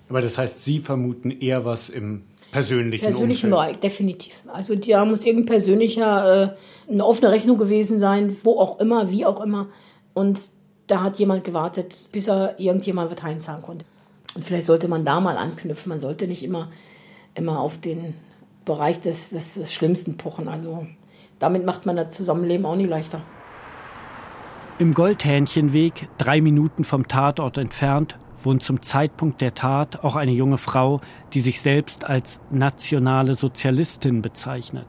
Aber 0.09 0.21
das 0.21 0.37
heißt, 0.39 0.65
Sie 0.65 0.81
vermuten 0.81 1.31
eher 1.31 1.65
was 1.65 1.89
im 1.89 2.23
persönlichen, 2.51 3.05
persönlichen 3.05 3.53
Umfeld. 3.53 3.73
Bereich, 3.73 3.81
definitiv. 3.81 4.43
Also 4.53 4.75
da 4.75 5.05
muss 5.05 5.25
irgendein 5.25 5.47
persönlicher, 5.57 6.57
äh, 6.89 6.93
eine 6.93 7.05
offene 7.05 7.31
Rechnung 7.31 7.57
gewesen 7.57 7.99
sein, 7.99 8.37
wo 8.45 8.59
auch 8.59 8.79
immer, 8.79 9.11
wie 9.11 9.25
auch 9.25 9.41
immer. 9.41 9.69
Und 10.15 10.41
da 10.87 11.03
hat 11.03 11.19
jemand 11.19 11.45
gewartet, 11.45 11.95
bis 12.13 12.29
er 12.29 12.59
irgendjemand 12.61 13.11
was 13.11 13.25
einzahlen 13.25 13.63
konnte. 13.63 13.85
Und 14.35 14.45
vielleicht 14.45 14.67
sollte 14.67 14.89
man 14.89 15.05
da 15.05 15.21
mal 15.21 15.37
anknüpfen. 15.37 15.89
Man 15.89 16.01
sollte 16.01 16.27
nicht 16.27 16.43
immer, 16.43 16.71
immer 17.35 17.61
auf 17.61 17.81
den 17.81 18.15
Bereich 18.65 19.01
des, 19.01 19.31
des, 19.31 19.55
des 19.55 19.73
Schlimmsten 19.73 20.17
pochen. 20.17 20.49
Also 20.49 20.87
damit 21.39 21.65
macht 21.65 21.87
man 21.87 21.97
das 21.97 22.15
Zusammenleben 22.15 22.65
auch 22.67 22.77
nicht 22.77 22.91
leichter. 22.91 23.23
Im 24.79 24.95
Goldhähnchenweg, 24.95 26.09
drei 26.19 26.41
Minuten 26.41 26.85
vom 26.85 27.07
Tatort 27.07 27.59
entfernt, 27.59 28.19
wohnt 28.43 28.63
zum 28.63 28.83
Zeitpunkt 28.83 29.41
der 29.41 29.55
Tat 29.55 30.03
auch 30.03 30.17
eine 30.17 30.33
junge 30.33 30.59
Frau, 30.59 31.01
die 31.33 31.41
sich 31.41 31.61
selbst 31.61 32.05
als 32.05 32.41
nationale 32.51 33.35
Sozialistin 33.35 34.23
bezeichnet. 34.23 34.87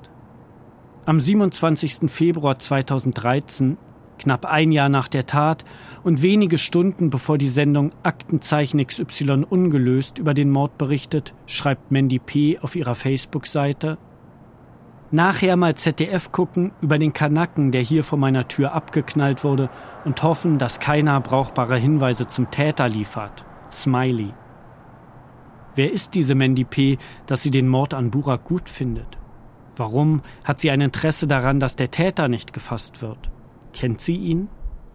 Am 1.06 1.20
27. 1.20 2.10
Februar 2.10 2.60
2013, 2.60 3.78
knapp 4.24 4.46
ein 4.46 4.72
Jahr 4.72 4.90
nach 4.90 5.08
der 5.08 5.26
Tat 5.26 5.64
und 6.04 6.22
wenige 6.22 6.58
Stunden 6.58 7.10
bevor 7.10 7.38
die 7.38 7.50
Sendung 7.50 7.92
Aktenzeichen 8.04 8.86
XY 8.86 9.46
ungelöst 9.50 10.18
über 10.18 10.34
den 10.34 10.50
Mord 10.50 10.78
berichtet, 10.78 11.34
schreibt 11.46 11.92
Mandy 11.92 12.20
P. 12.20 12.60
auf 12.60 12.76
ihrer 12.76 12.96
Facebook-Seite 12.96 13.98
Nachher 15.12 15.58
mal 15.58 15.76
ZDF 15.76 16.32
gucken 16.32 16.72
über 16.82 16.98
den 16.98 17.14
Kanacken, 17.14 17.72
der 17.72 17.82
hier 17.82 18.04
vor 18.04 18.18
meiner 18.18 18.48
Tür 18.48 18.74
abgeknallt 18.74 19.44
wurde, 19.44 19.70
und 20.06 20.24
hoffen, 20.24 20.58
dass 20.58 20.80
keiner 20.80 21.22
brauchbare 21.22 21.78
Hinweise 21.78 22.28
zum 22.28 22.50
Täter 22.50 22.90
liefert. 22.90 23.46
Smiley. 23.72 24.34
Wer 25.76 25.92
ist 25.92 26.16
diese 26.16 26.34
Mandy 26.34 26.64
P., 26.64 26.98
dass 27.28 27.44
sie 27.44 27.52
den 27.52 27.68
Mord 27.68 27.94
an 27.94 28.10
Burak 28.10 28.44
gut 28.44 28.68
findet? 28.68 29.20
Warum 29.76 30.24
hat 30.44 30.60
sie 30.60 30.72
ein 30.72 30.82
Interesse 30.82 31.28
daran, 31.28 31.60
dass 31.60 31.76
der 31.76 31.92
Täter 31.92 32.28
nicht 32.28 32.52
gefasst 32.52 33.04
wird? 33.04 33.30
Kennt 33.74 34.02
sie 34.02 34.16
ihn? 34.16 34.48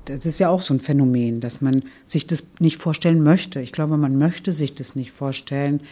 Das 0.07 0.25
ist 0.25 0.39
ja 0.39 0.49
auch 0.49 0.63
so 0.63 0.73
ein 0.73 0.81
Phänomen, 0.81 1.41
dass 1.41 1.61
man 1.61 1.83
sich 2.07 2.27
das 2.27 2.43
nicht 2.61 2.79
vorstellen 2.79 3.23
möchte. 3.23 3.61
Ich 3.61 3.73
glaube, 3.73 3.99
man 3.99 4.17
möchte 4.17 4.53
sich 4.53 4.75
das 4.75 4.95
nicht 4.95 5.13
vorstellen, 5.13 5.83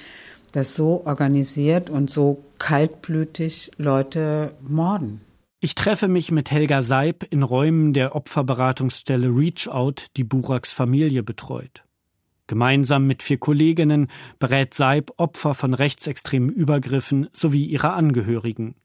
dass 0.53 0.75
so 0.75 1.03
organisiert 1.05 1.91
und 1.91 2.11
so 2.11 2.43
kaltblütig 2.59 3.73
Leute 3.77 4.55
morden. 4.67 5.21
Ich 5.61 5.75
treffe 5.75 6.09
mich 6.09 6.31
mit 6.31 6.51
Helga 6.51 6.81
Seib 6.83 7.27
in 7.29 7.43
Räumen 7.43 7.93
der 7.93 8.15
Opferberatungsstelle 8.15 9.29
Reach 9.29 9.69
Out, 9.69 10.07
die 10.17 10.25
Buraks 10.25 10.73
Familie 10.73 11.23
betreut. 11.23 11.85
Gemeinsam 12.47 13.07
mit 13.07 13.23
vier 13.23 13.39
Kolleginnen 13.39 14.07
berät 14.39 14.75
Seib 14.75 15.13
Opfer 15.17 15.55
von 15.55 15.75
rechtsextremen 15.75 16.51
Übergriffen 16.51 17.29
sowie 17.33 17.65
ihre 17.65 17.93
Angehörigen. 17.95 18.77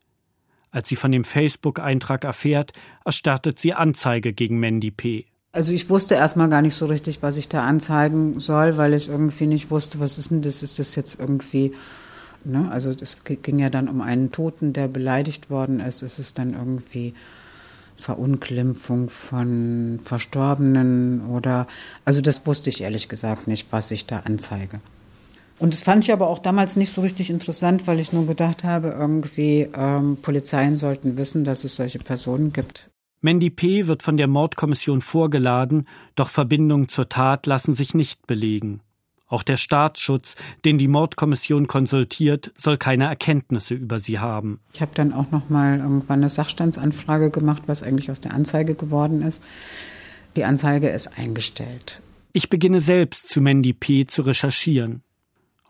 Als 0.72 0.90
sie 0.90 0.96
von 0.96 1.12
dem 1.12 1.24
Facebook-Eintrag 1.24 2.24
erfährt, 2.24 2.72
erstattet 3.04 3.60
sie 3.60 3.74
Anzeige 3.74 4.34
gegen 4.34 4.60
Mandy 4.60 4.92
P. 4.92 5.26
Also 5.52 5.74
ich 5.74 5.90
wusste 5.90 6.16
erstmal 6.16 6.48
gar 6.48 6.62
nicht 6.62 6.76
so 6.76 6.86
richtig, 6.86 7.22
was 7.22 7.36
ich 7.36 7.50
da 7.50 7.66
anzeigen 7.66 8.40
soll, 8.40 8.78
weil 8.78 8.94
ich 8.94 9.10
irgendwie 9.10 9.48
nicht 9.48 9.70
wusste, 9.70 10.00
was 10.00 10.18
ist 10.18 10.32
denn 10.32 10.42
das? 10.42 10.64
Ist 10.64 10.80
das 10.80 10.96
jetzt 10.96 11.20
irgendwie, 11.20 11.74
ne? 12.46 12.72
Also 12.72 12.92
es 12.92 13.18
ging 13.26 13.60
ja 13.60 13.70
dann 13.70 13.90
um 13.90 14.00
einen 14.00 14.32
Toten, 14.32 14.72
der 14.72 14.88
beleidigt 14.88 15.50
worden 15.50 15.82
ist. 15.82 16.04
Ist 16.04 16.20
es 16.20 16.34
dann 16.34 16.54
irgendwie 16.54 17.14
Verunglimpfung 17.98 19.10
von 19.10 20.00
Verstorbenen 20.04 21.28
oder, 21.28 21.68
also 22.06 22.22
das 22.22 22.46
wusste 22.46 22.70
ich 22.70 22.82
ehrlich 22.82 23.10
gesagt 23.10 23.48
nicht, 23.48 23.68
was 23.72 23.92
ich 23.92 24.06
da 24.06 24.20
anzeige. 24.20 24.80
Und 25.62 25.76
das 25.76 25.84
fand 25.84 26.04
ich 26.04 26.12
aber 26.12 26.28
auch 26.28 26.40
damals 26.40 26.76
nicht 26.76 26.92
so 26.92 27.02
richtig 27.02 27.30
interessant, 27.30 27.86
weil 27.86 28.00
ich 28.00 28.12
nur 28.12 28.26
gedacht 28.26 28.64
habe, 28.64 28.88
irgendwie 28.98 29.70
ähm, 29.76 30.18
Polizeien 30.20 30.76
sollten 30.76 31.18
wissen, 31.18 31.44
dass 31.44 31.64
es 31.64 31.76
solche 31.76 32.00
Personen 32.00 32.52
gibt. 32.52 32.90
Mandy 33.22 33.52
P. 33.52 33.86
wird 33.86 34.02
von 34.02 34.18
der 34.18 34.26
Mordkommission 34.26 35.02
vorgeladen, 35.02 35.88
doch 36.16 36.30
Verbindungen 36.30 36.88
zur 36.90 37.10
Tat 37.10 37.46
lassen 37.46 37.76
sich 37.76 37.94
nicht 37.94 38.26
belegen. 38.26 38.80
Auch 39.28 39.44
der 39.44 39.58
Staatsschutz, 39.58 40.36
den 40.66 40.80
die 40.80 40.88
Mordkommission 40.88 41.68
konsultiert, 41.68 42.52
soll 42.58 42.78
keine 42.78 43.04
Erkenntnisse 43.06 43.76
über 43.76 44.00
sie 44.00 44.18
haben. 44.18 44.62
Ich 44.74 44.82
habe 44.82 44.96
dann 44.96 45.14
auch 45.14 45.30
noch 45.30 45.52
mal 45.52 45.78
irgendwann 45.78 46.22
eine 46.22 46.30
Sachstandsanfrage 46.30 47.30
gemacht, 47.30 47.62
was 47.68 47.84
eigentlich 47.84 48.10
aus 48.10 48.20
der 48.20 48.34
Anzeige 48.34 48.74
geworden 48.74 49.22
ist. 49.22 49.44
Die 50.36 50.44
Anzeige 50.44 50.90
ist 50.90 51.20
eingestellt. 51.20 52.02
Ich 52.34 52.50
beginne 52.50 52.80
selbst 52.80 53.30
zu 53.30 53.42
Mandy 53.42 53.74
P. 53.74 54.08
zu 54.08 54.24
recherchieren. 54.24 55.04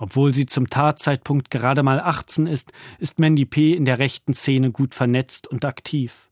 Obwohl 0.02 0.34
sie 0.34 0.48
zum 0.48 0.68
Tatzeitpunkt 0.68 1.52
gerade 1.52 1.84
mal 1.84 2.00
18 2.00 2.48
ist, 2.48 2.72
ist 2.98 3.20
Mandy 3.20 3.46
P. 3.46 3.74
in 3.74 3.86
der 3.86 4.00
rechten 4.00 4.34
Szene 4.34 4.72
gut 4.72 4.96
vernetzt 4.96 5.48
und 5.48 5.64
aktiv. 5.64 6.32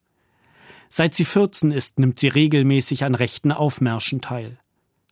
Seit 0.89 1.13
sie 1.13 1.23
14 1.23 1.69
ist, 1.71 1.99
nimmt 1.99 2.17
sie 2.17 2.29
regelmäßig 2.29 3.03
an 3.03 3.13
rechten 3.13 3.51
Aufmärschen 3.51 4.21
teil. 4.21 4.57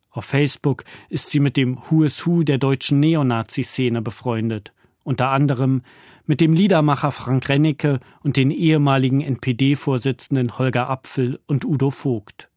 Auf 0.10 0.26
Facebook 0.26 0.86
ist 1.08 1.30
sie 1.30 1.40
mit 1.40 1.56
dem 1.56 1.78
Who 1.78 2.02
is 2.02 2.26
Who 2.26 2.42
der 2.42 2.58
deutschen 2.58 3.00
Neonazi-Szene 3.00 4.02
befreundet, 4.02 4.74
unter 5.04 5.30
anderem 5.30 5.84
mit 6.26 6.42
dem 6.42 6.54
Liedermacher 6.54 7.12
Frank 7.12 7.50
Rennecke 7.50 8.00
und 8.24 8.38
den 8.38 8.50
ehemaligen 8.50 9.22
NPD-Vorsitzenden 9.22 10.58
Holger 10.58 10.90
Apfel 10.90 11.40
und 11.46 11.64
Udo 11.64 11.92
Vogt. 11.92 12.50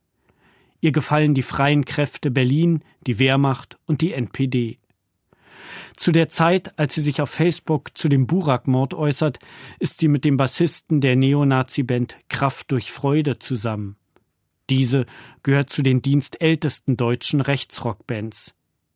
Ihr 0.81 0.93
gefallen 0.93 1.35
die 1.35 1.43
freien 1.43 1.85
Kräfte 1.85 2.31
Berlin, 2.31 2.81
die 3.07 3.19
Wehrmacht 3.19 3.77
und 3.85 4.01
die 4.01 4.15
NPD. 4.15 4.79
Zu 5.97 6.13
der 6.13 6.29
Zeit, 6.29 6.79
als 6.79 6.95
sie 6.95 7.03
sich 7.03 7.21
auf 7.21 7.31
Facebook 7.31 7.97
zu 7.97 8.09
dem 8.09 8.27
Burak-Mord 8.27 8.95
äußert, 8.95 9.39
ist 9.79 9.99
sie 9.99 10.09
mit 10.09 10.25
dem 10.25 10.37
Bassisten 10.37 11.01
der 11.01 11.17
Neonazi-Band 11.17 12.17
Kraft 12.29 12.71
durch 12.73 12.93
Freude 12.93 13.39
zusammen. 13.39 13.97
Diese 14.69 15.07
gehört 15.43 15.71
zu 15.71 15.83
den 15.83 16.01
dienstältesten 16.01 16.97
deutschen 16.97 17.41
Rechtsrockbands. 17.41 18.55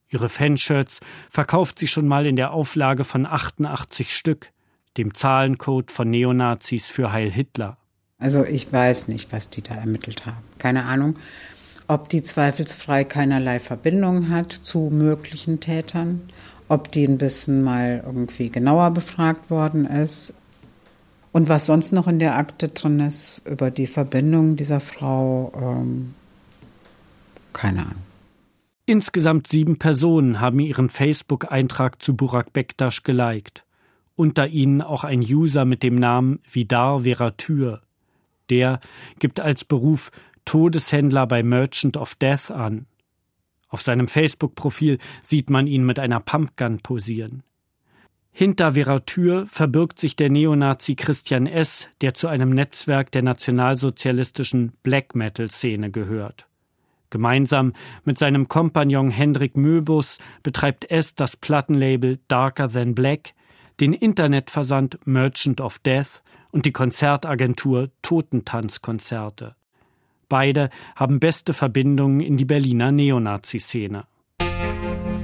Ihre 0.08 0.28
Fanshirts 0.28 1.00
verkauft 1.28 1.78
sie 1.78 1.88
schon 1.88 2.06
mal 2.06 2.26
in 2.26 2.36
der 2.36 2.52
Auflage 2.52 3.02
von 3.02 3.26
88 3.26 4.14
Stück, 4.14 4.52
dem 4.96 5.12
Zahlencode 5.12 5.90
von 5.90 6.08
Neonazis 6.08 6.86
für 6.86 7.12
Heil 7.12 7.32
Hitler. 7.32 7.78
Also 8.18 8.44
ich 8.44 8.72
weiß 8.72 9.08
nicht, 9.08 9.32
was 9.32 9.50
die 9.50 9.62
da 9.62 9.74
ermittelt 9.74 10.24
haben. 10.24 10.44
Keine 10.58 10.84
Ahnung. 10.84 11.16
ob 11.86 12.08
die 12.08 12.22
zweifelsfrei 12.22 13.04
keinerlei 13.04 13.60
Verbindung 13.60 14.30
hat 14.30 14.52
zu 14.52 14.88
möglichen 14.90 15.60
Tätern, 15.60 16.30
ob 16.68 16.90
die 16.92 17.06
ein 17.06 17.18
bisschen 17.18 17.62
mal 17.62 18.02
irgendwie 18.04 18.50
genauer 18.50 18.90
befragt 18.90 19.50
worden 19.50 19.86
ist. 19.86 20.34
Und 21.32 21.48
was 21.48 21.66
sonst 21.66 21.92
noch 21.92 22.06
in 22.06 22.20
der 22.20 22.36
Akte 22.36 22.68
drin 22.68 23.00
ist 23.00 23.42
über 23.44 23.70
die 23.70 23.88
Verbindung 23.88 24.56
dieser 24.56 24.80
Frau, 24.80 25.52
ähm, 25.56 26.14
keine 27.52 27.80
Ahnung. 27.82 28.02
Insgesamt 28.86 29.48
sieben 29.48 29.78
Personen 29.78 30.40
haben 30.40 30.60
ihren 30.60 30.90
Facebook-Eintrag 30.90 32.02
zu 32.02 32.14
Burak 32.14 32.52
Bektasch 32.52 33.02
geliked. 33.02 33.64
Unter 34.14 34.46
ihnen 34.46 34.82
auch 34.82 35.04
ein 35.04 35.20
User 35.20 35.64
mit 35.64 35.82
dem 35.82 35.96
Namen 35.96 36.38
Vidar 36.48 37.00
Veratür. 37.00 37.80
Der 38.50 38.80
gibt 39.18 39.40
als 39.40 39.64
Beruf 39.64 40.10
Todeshändler 40.44 41.26
bei 41.26 41.42
Merchant 41.42 41.96
of 41.96 42.14
Death 42.14 42.50
an. 42.50 42.86
Auf 43.68 43.82
seinem 43.82 44.08
Facebook-Profil 44.08 44.98
sieht 45.20 45.50
man 45.50 45.66
ihn 45.66 45.84
mit 45.84 45.98
einer 45.98 46.20
Pumpgun 46.20 46.80
posieren. 46.80 47.42
Hinter 48.36 48.72
Veratür 48.72 49.46
verbirgt 49.46 50.00
sich 50.00 50.16
der 50.16 50.28
Neonazi 50.28 50.96
Christian 50.96 51.46
S., 51.46 51.88
der 52.00 52.14
zu 52.14 52.26
einem 52.26 52.50
Netzwerk 52.50 53.12
der 53.12 53.22
nationalsozialistischen 53.22 54.72
Black 54.82 55.14
Metal-Szene 55.14 55.92
gehört. 55.92 56.48
Gemeinsam 57.10 57.74
mit 58.04 58.18
seinem 58.18 58.48
Kompagnon 58.48 59.10
Hendrik 59.10 59.56
Möbus 59.56 60.18
betreibt 60.42 60.90
es 60.90 61.14
das 61.14 61.36
Plattenlabel 61.36 62.18
Darker 62.26 62.68
Than 62.68 62.96
Black, 62.96 63.34
den 63.78 63.92
Internetversand 63.92 64.98
Merchant 65.06 65.60
of 65.60 65.78
Death 65.78 66.24
und 66.50 66.66
die 66.66 66.72
Konzertagentur 66.72 67.90
Totentanzkonzerte. 68.02 69.54
Beide 70.28 70.70
haben 70.96 71.20
beste 71.20 71.52
Verbindungen 71.52 72.20
in 72.20 72.36
die 72.36 72.44
Berliner 72.44 72.92
Neonazi-Szene. 72.92 74.04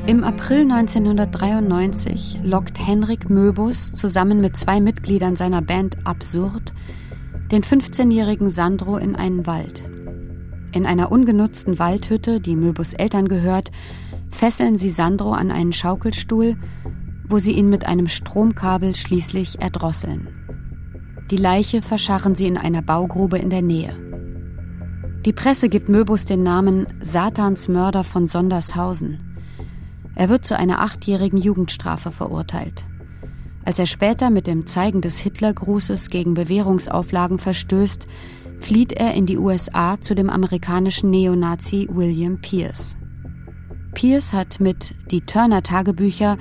Im 0.07 0.25
April 0.25 0.63
1993 0.63 2.41
lockt 2.43 2.85
Henrik 2.85 3.31
Möbus 3.31 3.93
zusammen 3.95 4.41
mit 4.41 4.57
zwei 4.57 4.81
Mitgliedern 4.81 5.37
seiner 5.37 5.63
Band 5.63 5.99
Absurd 6.05 6.73
den 7.53 7.63
15-jährigen 7.63 8.49
Sandro 8.49 8.97
in 8.97 9.17
einen 9.17 9.47
Wald. 9.47 9.85
In 10.73 10.87
einer 10.87 11.11
ungenutzten 11.11 11.79
Waldhütte, 11.79 12.41
die 12.41 12.55
Möbus 12.55 12.95
Eltern 12.95 13.29
gehört, 13.29 13.71
fesseln 14.31 14.79
sie 14.79 14.91
Sandro 14.91 15.33
an 15.33 15.51
einen 15.51 15.73
Schaukelstuhl, 15.73 16.57
wo 17.29 17.39
sie 17.39 17.53
ihn 17.53 17.69
mit 17.69 17.87
einem 17.87 18.09
Stromkabel 18.09 18.95
schließlich 18.95 19.61
erdrosseln. 19.61 20.29
Die 21.31 21.37
Leiche 21.37 21.83
verscharren 21.83 22.35
sie 22.35 22.47
in 22.47 22.57
einer 22.57 22.83
Baugrube 22.83 23.39
in 23.39 23.51
der 23.51 23.63
Nähe. 23.63 24.10
Die 25.27 25.35
Presse 25.35 25.69
gibt 25.69 25.91
Möbus 25.91 26.25
den 26.25 26.43
Namen 26.43 26.87
Satans 27.03 27.69
Mörder 27.69 28.05
von 28.05 28.27
Sondershausen. 28.27 29.19
Er 30.15 30.31
wird 30.31 30.47
zu 30.47 30.57
einer 30.57 30.81
achtjährigen 30.81 31.39
Jugendstrafe 31.39 32.11
verurteilt. 32.11 32.87
Als 33.63 33.79
er 33.79 33.85
später 33.85 34.31
mit 34.31 34.47
dem 34.47 34.67
Zeigen 34.67 35.03
des 35.03 35.19
Hitlergrußes 35.19 36.09
gegen 36.09 36.33
Bewährungsauflagen 36.33 37.39
verstößt, 37.39 38.07
flieht 38.61 38.95
er 38.95 39.13
in 39.13 39.27
die 39.27 39.37
USA 39.37 40.01
zu 40.01 40.15
dem 40.15 40.31
amerikanischen 40.31 41.11
Neonazi 41.11 41.87
William 41.93 42.41
Pierce. 42.41 42.97
Pierce 43.93 44.33
hat 44.33 44.59
mit 44.59 44.95
Die 45.11 45.21
Turner 45.21 45.63
Tagebücher 45.63 46.39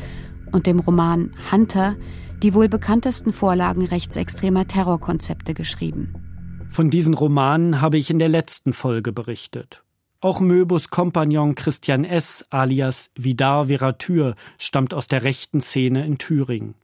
und 0.54 0.68
dem 0.68 0.80
Roman 0.80 1.32
Hunter 1.52 1.98
die 2.42 2.54
wohl 2.54 2.70
bekanntesten 2.70 3.34
Vorlagen 3.34 3.84
rechtsextremer 3.84 4.68
Terrorkonzepte 4.68 5.54
geschrieben. 5.54 6.29
Von 6.70 6.90
diesen 6.90 7.14
Romanen 7.14 7.82
habe 7.82 7.98
ich 7.98 8.10
in 8.10 8.20
der 8.20 8.30
letzten 8.30 8.74
Folge 8.74 9.12
berichtet. 9.12 9.84
Auch 10.22 10.40
Möbus 10.40 10.90
Kompagnon 10.90 11.56
Christian 11.56 12.06
S. 12.06 12.46
alias 12.50 13.10
Vidar 13.16 13.68
Veratür 13.68 14.36
stammt 14.58 14.94
aus 14.94 15.08
der 15.08 15.24
rechten 15.24 15.62
Szene 15.62 16.06
in 16.06 16.18
Thüringen. 16.18 16.76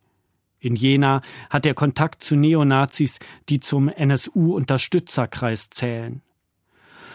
In 0.60 0.76
Jena 0.76 1.22
hat 1.50 1.66
er 1.66 1.76
Kontakt 1.76 2.24
zu 2.24 2.36
Neonazis, 2.36 3.20
die 3.50 3.60
zum 3.60 3.88
NSU-Unterstützerkreis 3.88 5.70
zählen. 5.70 6.22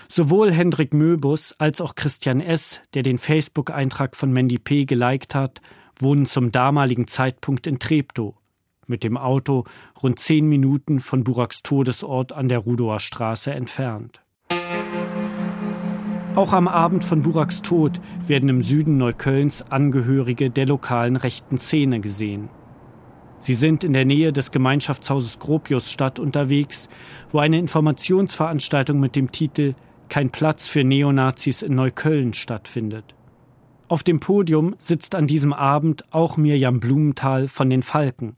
Sowohl 0.09 0.53
Hendrik 0.53 0.95
Möbus 0.95 1.55
als 1.59 1.81
auch 1.81 1.95
Christian 1.95 2.41
S., 2.41 2.81
der 2.95 3.03
den 3.03 3.19
Facebook-Eintrag 3.19 4.15
von 4.15 4.33
Mandy 4.33 4.59
P. 4.59 4.85
geliked 4.85 5.35
hat, 5.35 5.61
wohnen 5.99 6.27
zum 6.27 6.53
damaligen 6.53 7.09
Zeitpunkt 7.09 7.67
in 7.67 7.79
Treptow. 7.79 8.35
Mit 8.91 9.05
dem 9.05 9.17
Auto 9.17 9.67
rund 10.03 10.19
zehn 10.19 10.49
Minuten 10.49 10.99
von 10.99 11.23
Buraks 11.23 11.63
Todesort 11.63 12.33
an 12.33 12.49
der 12.49 12.59
Rudower 12.59 12.99
Straße 12.99 13.53
entfernt. 13.53 14.21
Auch 16.35 16.53
am 16.53 16.67
Abend 16.67 17.05
von 17.05 17.23
Buraks 17.23 17.63
Tod 17.63 18.01
werden 18.27 18.49
im 18.49 18.63
Süden 18.63 18.99
Neuköllns 18.99 19.63
Angehörige 19.71 20.51
der 20.51 20.67
lokalen 20.67 21.15
rechten 21.15 21.57
Szene 21.57 22.01
gesehen. 22.01 22.49
Sie 23.39 23.55
sind 23.55 23.85
in 23.85 23.93
der 23.93 24.05
Nähe 24.05 24.33
des 24.33 24.51
Gemeinschaftshauses 24.51 25.39
Gropiusstadt 25.39 26.19
unterwegs, 26.19 26.89
wo 27.31 27.39
eine 27.39 27.61
Informationsveranstaltung 27.61 28.99
mit 28.99 29.15
dem 29.15 29.31
Titel 29.31 29.77
Kein 30.09 30.31
Platz 30.31 30.67
für 30.67 30.83
Neonazis 30.83 31.63
in 31.63 31.77
Neukölln 31.77 32.33
stattfindet. 32.33 33.15
Auf 33.87 34.03
dem 34.03 34.19
Podium 34.19 34.75
sitzt 34.79 35.15
an 35.15 35.29
diesem 35.29 35.53
Abend 35.53 36.13
auch 36.13 36.37
Mirjam 36.37 36.81
Blumenthal 36.81 37.47
von 37.47 37.71
den 37.71 37.85
Falken. 37.85 38.35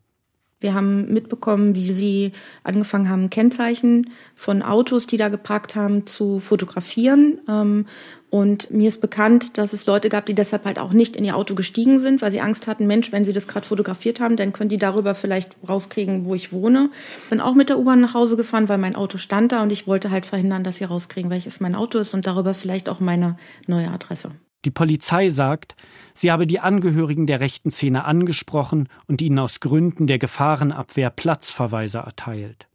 Wir 0.62 0.75
haben 0.75 1.12
mitbekommen, 1.12 1.75
wie 1.75 1.92
sie 1.92 2.33
angefangen 2.64 3.09
haben, 3.09 3.31
Kennzeichen 3.31 4.11
von 4.35 4.62
Autos, 4.62 5.07
die 5.07 5.16
da 5.16 5.29
geparkt 5.29 5.75
haben, 5.75 6.07
zu 6.07 6.40
fotografieren. 6.40 7.40
Ähm, 7.48 7.87
und 8.31 8.70
mir 8.70 8.88
ist 8.88 9.03
bekannt, 9.03 9.59
dass 9.59 9.75
es 9.75 9.85
Leute 9.85 10.09
gab, 10.09 10.25
die 10.25 10.35
deshalb 10.35 10.64
halt 10.64 10.79
auch 10.79 10.94
nicht 10.94 11.16
in 11.16 11.25
ihr 11.25 11.37
Auto 11.37 11.55
gestiegen 11.55 11.98
sind, 11.98 12.22
weil 12.22 12.33
sie 12.33 12.40
Angst 12.40 12.66
hatten, 12.66 12.87
Mensch, 12.87 13.12
wenn 13.12 13.27
sie 13.27 13.35
das 13.35 13.46
gerade 13.46 13.66
fotografiert 13.66 14.20
haben, 14.20 14.37
dann 14.37 14.55
können 14.55 14.70
die 14.70 14.79
darüber 14.79 15.14
vielleicht 15.14 15.55
rauskriegen, 15.68 16.25
wo 16.25 16.35
ich 16.35 16.51
wohne. 16.51 16.88
Bin 17.29 17.42
auch 17.42 17.55
mit 17.55 17.68
der 17.68 17.79
U-Bahn 17.79 18.01
nach 18.01 18.14
Hause 18.14 18.38
gefahren, 18.38 18.70
weil 18.70 18.79
mein 18.79 18.96
Auto 18.96 19.18
stand 19.18 19.53
da 19.53 19.62
und 19.62 19.70
ich 19.70 19.87
wollte 19.87 20.11
halt 20.11 20.25
verhindern, 20.25 20.64
dass 20.64 20.77
sie 20.77 20.85
rauskriegen, 20.85 21.31
welches 21.31 21.61
mein 21.61 21.75
Auto 21.75 21.98
ist 21.98 22.14
und 22.14 22.27
darüber 22.27 22.55
vielleicht 22.55 22.88
auch 22.88 23.01
meine 23.01 23.37
neue 23.66 23.90
Adresse. 23.90 24.31
Die 24.64 24.70
Polizei 24.70 25.29
sagt, 25.29 25.75
sie 26.14 26.31
habe 26.31 26.46
die 26.46 26.61
Angehörigen 26.61 27.27
der 27.27 27.40
rechten 27.40 27.70
Szene 27.70 28.05
angesprochen 28.05 28.88
und 29.07 29.20
ihnen 29.20 29.38
aus 29.38 29.61
Gründen 29.61 30.07
der 30.07 30.18
Gefahrenabwehr 30.18 31.11
Platzverweise 31.11 31.98
erteilt. 31.98 32.68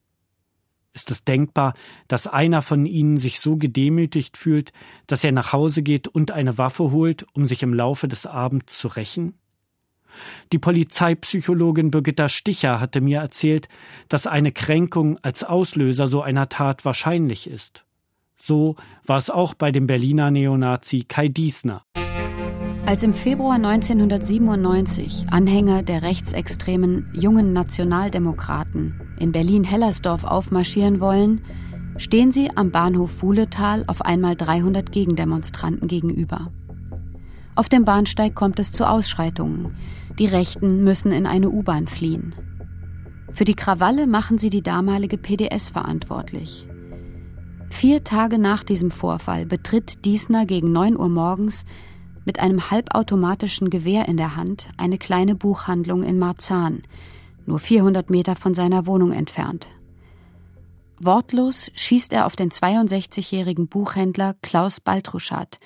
Ist 0.93 1.11
es 1.11 1.23
denkbar, 1.23 1.75
dass 2.07 2.25
einer 2.25 2.61
von 2.61 2.85
ihnen 2.85 3.17
sich 3.17 3.39
so 3.39 3.55
gedemütigt 3.55 4.35
fühlt, 4.35 4.73
dass 5.05 5.23
er 5.23 5.31
nach 5.31 5.53
Hause 5.53 5.83
geht 5.83 6.07
und 6.07 6.31
eine 6.31 6.57
Waffe 6.57 6.91
holt, 6.91 7.25
um 7.33 7.45
sich 7.45 7.61
im 7.61 7.73
Laufe 7.73 8.07
des 8.07 8.25
Abends 8.25 8.79
zu 8.79 8.87
rächen? 8.87 9.35
Die 10.51 10.59
Polizeipsychologin 10.59 11.91
Birgitta 11.91 12.29
Sticher 12.29 12.79
hatte 12.79 13.01
mir 13.01 13.19
erzählt, 13.19 13.69
dass 14.09 14.25
eine 14.25 14.51
Kränkung 14.51 15.17
als 15.21 15.43
Auslöser 15.43 16.07
so 16.07 16.21
einer 16.21 16.49
Tat 16.49 16.83
wahrscheinlich 16.83 17.47
ist. 17.47 17.85
So 18.39 18.75
war 19.05 19.17
es 19.17 19.29
auch 19.29 19.53
bei 19.53 19.71
dem 19.71 19.87
Berliner 19.87 20.31
Neonazi 20.31 21.05
Kai 21.07 21.27
Diesner. 21.27 21.83
Als 22.85 23.03
im 23.03 23.13
Februar 23.13 23.55
1997 23.55 25.25
Anhänger 25.29 25.83
der 25.83 26.03
rechtsextremen 26.03 27.11
Jungen 27.13 27.51
Nationaldemokraten 27.51 29.01
in 29.19 29.33
Berlin-Hellersdorf 29.33 30.23
aufmarschieren 30.23 31.01
wollen, 31.01 31.41
stehen 31.97 32.31
sie 32.31 32.49
am 32.55 32.71
Bahnhof 32.71 33.21
Wuhletal 33.21 33.83
auf 33.87 34.03
einmal 34.03 34.35
300 34.35 34.91
Gegendemonstranten 34.91 35.89
gegenüber. 35.89 36.51
Auf 37.55 37.67
dem 37.67 37.83
Bahnsteig 37.83 38.35
kommt 38.35 38.59
es 38.59 38.71
zu 38.71 38.87
Ausschreitungen. 38.87 39.75
Die 40.19 40.27
Rechten 40.27 40.83
müssen 40.83 41.11
in 41.11 41.25
eine 41.25 41.49
U-Bahn 41.49 41.87
fliehen. 41.87 42.35
Für 43.31 43.43
die 43.43 43.55
Krawalle 43.55 44.07
machen 44.07 44.37
sie 44.37 44.49
die 44.49 44.61
damalige 44.61 45.17
PDS 45.17 45.71
verantwortlich. 45.71 46.67
Vier 47.69 48.03
Tage 48.03 48.39
nach 48.39 48.63
diesem 48.63 48.91
Vorfall 48.91 49.45
betritt 49.45 50.05
Diesner 50.05 50.45
gegen 50.45 50.71
9 50.71 50.97
Uhr 50.97 51.09
morgens 51.09 51.65
mit 52.25 52.39
einem 52.39 52.71
halbautomatischen 52.71 53.69
Gewehr 53.69 54.07
in 54.07 54.17
der 54.17 54.35
Hand 54.35 54.67
eine 54.77 54.97
kleine 54.97 55.35
Buchhandlung 55.35 56.03
in 56.03 56.19
Marzahn, 56.19 56.81
nur 57.45 57.59
400 57.59 58.09
Meter 58.09 58.35
von 58.35 58.53
seiner 58.53 58.85
Wohnung 58.85 59.11
entfernt. 59.11 59.67
Wortlos 60.99 61.71
schießt 61.75 62.11
er 62.13 62.25
auf 62.25 62.35
den 62.35 62.49
62-jährigen 62.49 63.67
Buchhändler 63.67 64.35
Klaus 64.41 64.79
Baltruschat, 64.79 65.59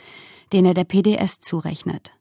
den 0.52 0.66
er 0.66 0.74
der 0.74 0.84
PDS 0.84 1.40
zurechnet. 1.40 2.12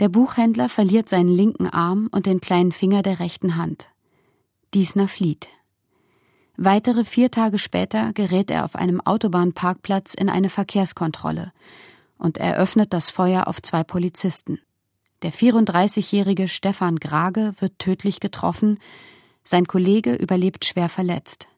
Der 0.00 0.08
Buchhändler 0.08 0.70
verliert 0.70 1.10
seinen 1.10 1.28
linken 1.28 1.66
Arm 1.66 2.08
und 2.10 2.24
den 2.24 2.40
kleinen 2.40 2.72
Finger 2.72 3.02
der 3.02 3.20
rechten 3.20 3.56
Hand. 3.56 3.90
Diesner 4.72 5.08
flieht. 5.08 5.48
Weitere 6.62 7.06
vier 7.06 7.30
Tage 7.30 7.58
später 7.58 8.12
gerät 8.12 8.50
er 8.50 8.66
auf 8.66 8.76
einem 8.76 9.00
Autobahnparkplatz 9.00 10.12
in 10.12 10.28
eine 10.28 10.50
Verkehrskontrolle 10.50 11.52
und 12.18 12.36
eröffnet 12.36 12.92
das 12.92 13.08
Feuer 13.08 13.48
auf 13.48 13.62
zwei 13.62 13.82
Polizisten. 13.82 14.60
Der 15.22 15.32
34-jährige 15.32 16.48
Stefan 16.48 16.96
Grage 16.96 17.54
wird 17.60 17.78
tödlich 17.78 18.20
getroffen, 18.20 18.78
sein 19.42 19.66
Kollege 19.66 20.12
überlebt 20.12 20.66
schwer 20.66 20.90
verletzt. 20.90 21.48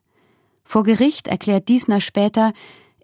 Vor 0.63 0.85
Gericht 0.85 1.27
erklärt 1.27 1.69
Diesner 1.69 2.01
später, 2.01 2.53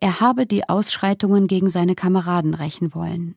Er 0.00 0.20
habe 0.20 0.46
die 0.46 0.68
Ausschreitungen 0.68 1.48
gegen 1.48 1.68
seine 1.68 1.96
Kameraden 1.96 2.54
rächen 2.54 2.94
wollen. 2.94 3.34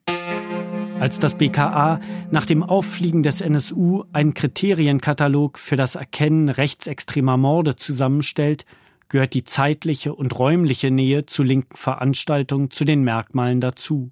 Als 1.02 1.18
das 1.18 1.34
BKA 1.34 1.98
nach 2.30 2.46
dem 2.46 2.62
Auffliegen 2.62 3.24
des 3.24 3.40
NSU 3.40 4.04
einen 4.12 4.34
Kriterienkatalog 4.34 5.58
für 5.58 5.74
das 5.74 5.96
Erkennen 5.96 6.48
rechtsextremer 6.48 7.36
Morde 7.36 7.74
zusammenstellt, 7.74 8.64
gehört 9.08 9.34
die 9.34 9.42
zeitliche 9.42 10.14
und 10.14 10.38
räumliche 10.38 10.92
Nähe 10.92 11.26
zu 11.26 11.42
linken 11.42 11.74
Veranstaltungen 11.74 12.70
zu 12.70 12.84
den 12.84 13.02
Merkmalen 13.02 13.60
dazu. 13.60 14.10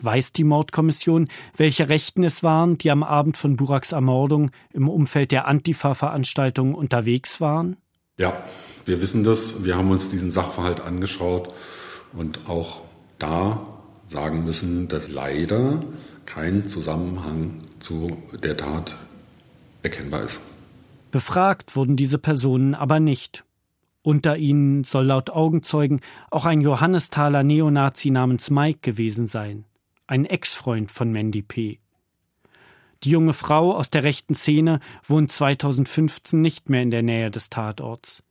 Weiß 0.00 0.32
die 0.32 0.42
Mordkommission, 0.42 1.28
welche 1.56 1.88
Rechten 1.88 2.24
es 2.24 2.42
waren, 2.42 2.78
die 2.78 2.90
am 2.90 3.04
Abend 3.04 3.36
von 3.36 3.54
Buraks 3.54 3.92
Ermordung 3.92 4.50
im 4.72 4.88
Umfeld 4.88 5.30
der 5.30 5.46
Antifa-Veranstaltung 5.46 6.74
unterwegs 6.74 7.40
waren? 7.40 7.76
Ja, 8.18 8.32
wir 8.86 9.00
wissen 9.00 9.22
das. 9.22 9.62
Wir 9.64 9.76
haben 9.76 9.92
uns 9.92 10.10
diesen 10.10 10.32
Sachverhalt 10.32 10.80
angeschaut 10.80 11.54
und 12.12 12.48
auch 12.48 12.80
da 13.20 13.75
sagen 14.06 14.44
müssen, 14.44 14.88
dass 14.88 15.08
leider 15.08 15.82
kein 16.24 16.66
Zusammenhang 16.66 17.60
zu 17.78 18.16
der 18.42 18.56
Tat 18.56 18.96
erkennbar 19.82 20.22
ist. 20.22 20.40
Befragt 21.10 21.76
wurden 21.76 21.96
diese 21.96 22.18
Personen 22.18 22.74
aber 22.74 23.00
nicht. 23.00 23.44
Unter 24.02 24.36
ihnen 24.36 24.84
soll 24.84 25.06
laut 25.06 25.30
Augenzeugen 25.30 26.00
auch 26.30 26.46
ein 26.46 26.60
Johannestaler 26.60 27.42
Neonazi 27.42 28.10
namens 28.10 28.50
Mike 28.50 28.78
gewesen 28.82 29.26
sein 29.26 29.64
ein 30.06 30.24
Ex-Freund 30.24 30.92
von 30.92 31.10
Mandy 31.10 31.42
P. 31.42 31.80
Die 33.02 33.10
junge 33.10 33.32
Frau 33.32 33.74
aus 33.74 33.90
der 33.90 34.04
rechten 34.04 34.34
Szene 34.34 34.80
wohnt 35.04 35.32
2015 35.32 36.40
nicht 36.40 36.70
mehr 36.70 36.82
in 36.82 36.90
der 36.90 37.02
Nähe 37.02 37.30
des 37.30 37.50
Tatorts. 37.50 38.22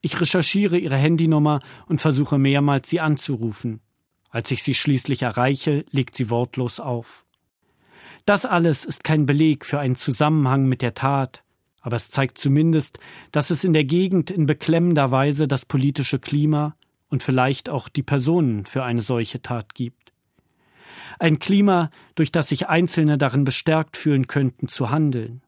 Ich 0.00 0.20
recherchiere 0.20 0.78
ihre 0.78 0.96
Handynummer 0.96 1.60
und 1.86 2.00
versuche 2.00 2.38
mehrmals 2.38 2.90
sie 2.90 3.00
anzurufen. 3.00 3.80
Als 4.32 4.50
ich 4.50 4.62
sie 4.62 4.74
schließlich 4.74 5.22
erreiche, 5.22 5.84
legt 5.90 6.16
sie 6.16 6.30
wortlos 6.30 6.80
auf. 6.80 7.26
Das 8.24 8.46
alles 8.46 8.84
ist 8.84 9.04
kein 9.04 9.26
Beleg 9.26 9.66
für 9.66 9.78
einen 9.78 9.94
Zusammenhang 9.94 10.66
mit 10.66 10.80
der 10.80 10.94
Tat, 10.94 11.44
aber 11.82 11.96
es 11.96 12.10
zeigt 12.10 12.38
zumindest, 12.38 12.98
dass 13.30 13.50
es 13.50 13.62
in 13.62 13.74
der 13.74 13.84
Gegend 13.84 14.30
in 14.30 14.46
beklemmender 14.46 15.10
Weise 15.10 15.46
das 15.46 15.66
politische 15.66 16.18
Klima 16.18 16.76
und 17.08 17.22
vielleicht 17.22 17.68
auch 17.68 17.90
die 17.90 18.02
Personen 18.02 18.64
für 18.64 18.84
eine 18.84 19.02
solche 19.02 19.42
Tat 19.42 19.74
gibt. 19.74 20.12
Ein 21.18 21.38
Klima, 21.38 21.90
durch 22.14 22.32
das 22.32 22.48
sich 22.48 22.68
Einzelne 22.68 23.18
darin 23.18 23.44
bestärkt 23.44 23.98
fühlen 23.98 24.28
könnten, 24.28 24.66
zu 24.66 24.90
handeln. 24.90 25.42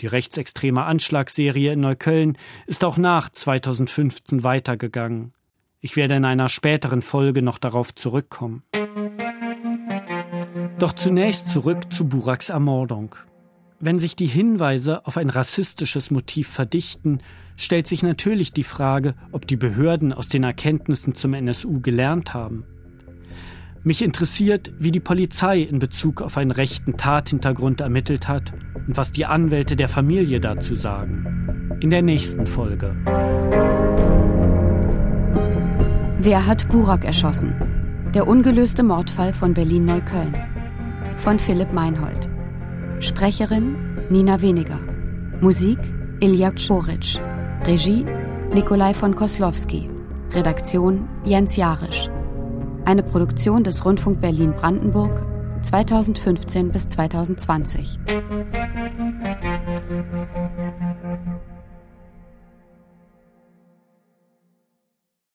Die 0.00 0.06
rechtsextreme 0.06 0.84
Anschlagsserie 0.84 1.72
in 1.72 1.80
Neukölln 1.80 2.38
ist 2.66 2.82
auch 2.82 2.96
nach 2.96 3.28
2015 3.28 4.42
weitergegangen. 4.42 5.32
Ich 5.86 5.94
werde 5.94 6.16
in 6.16 6.24
einer 6.24 6.48
späteren 6.48 7.00
Folge 7.00 7.42
noch 7.42 7.58
darauf 7.58 7.94
zurückkommen. 7.94 8.64
Doch 10.80 10.92
zunächst 10.92 11.48
zurück 11.48 11.92
zu 11.92 12.08
Buraks 12.08 12.48
Ermordung. 12.48 13.14
Wenn 13.78 14.00
sich 14.00 14.16
die 14.16 14.26
Hinweise 14.26 15.06
auf 15.06 15.16
ein 15.16 15.30
rassistisches 15.30 16.10
Motiv 16.10 16.48
verdichten, 16.48 17.20
stellt 17.56 17.86
sich 17.86 18.02
natürlich 18.02 18.52
die 18.52 18.64
Frage, 18.64 19.14
ob 19.30 19.46
die 19.46 19.54
Behörden 19.54 20.12
aus 20.12 20.26
den 20.26 20.42
Erkenntnissen 20.42 21.14
zum 21.14 21.34
NSU 21.34 21.80
gelernt 21.80 22.34
haben. 22.34 22.64
Mich 23.84 24.02
interessiert, 24.02 24.72
wie 24.80 24.90
die 24.90 24.98
Polizei 24.98 25.60
in 25.60 25.78
Bezug 25.78 26.20
auf 26.20 26.36
einen 26.36 26.50
rechten 26.50 26.96
Tathintergrund 26.96 27.80
ermittelt 27.80 28.26
hat 28.26 28.52
und 28.88 28.96
was 28.96 29.12
die 29.12 29.26
Anwälte 29.26 29.76
der 29.76 29.88
Familie 29.88 30.40
dazu 30.40 30.74
sagen. 30.74 31.78
In 31.80 31.90
der 31.90 32.02
nächsten 32.02 32.48
Folge. 32.48 32.96
Wer 36.18 36.46
hat 36.46 36.68
Burak 36.68 37.04
erschossen? 37.04 37.54
Der 38.14 38.26
ungelöste 38.26 38.82
Mordfall 38.82 39.32
von 39.32 39.54
Berlin-Neukölln. 39.54 40.34
Von 41.16 41.38
Philipp 41.38 41.72
Meinhold. 41.72 42.28
Sprecherin 43.00 43.76
Nina 44.10 44.40
Weniger. 44.40 44.78
Musik 45.40 45.78
Ilja 46.20 46.52
Czoric. 46.52 47.20
Regie 47.64 48.04
Nikolai 48.54 48.94
von 48.94 49.14
Koslowski. 49.14 49.90
Redaktion 50.32 51.08
Jens 51.24 51.56
Jarisch 51.56 52.10
eine 52.86 53.02
Produktion 53.02 53.64
des 53.64 53.84
Rundfunk 53.84 54.20
Berlin-Brandenburg 54.20 55.20
2015 55.62 56.70
bis 56.70 56.86
2020. 56.86 57.98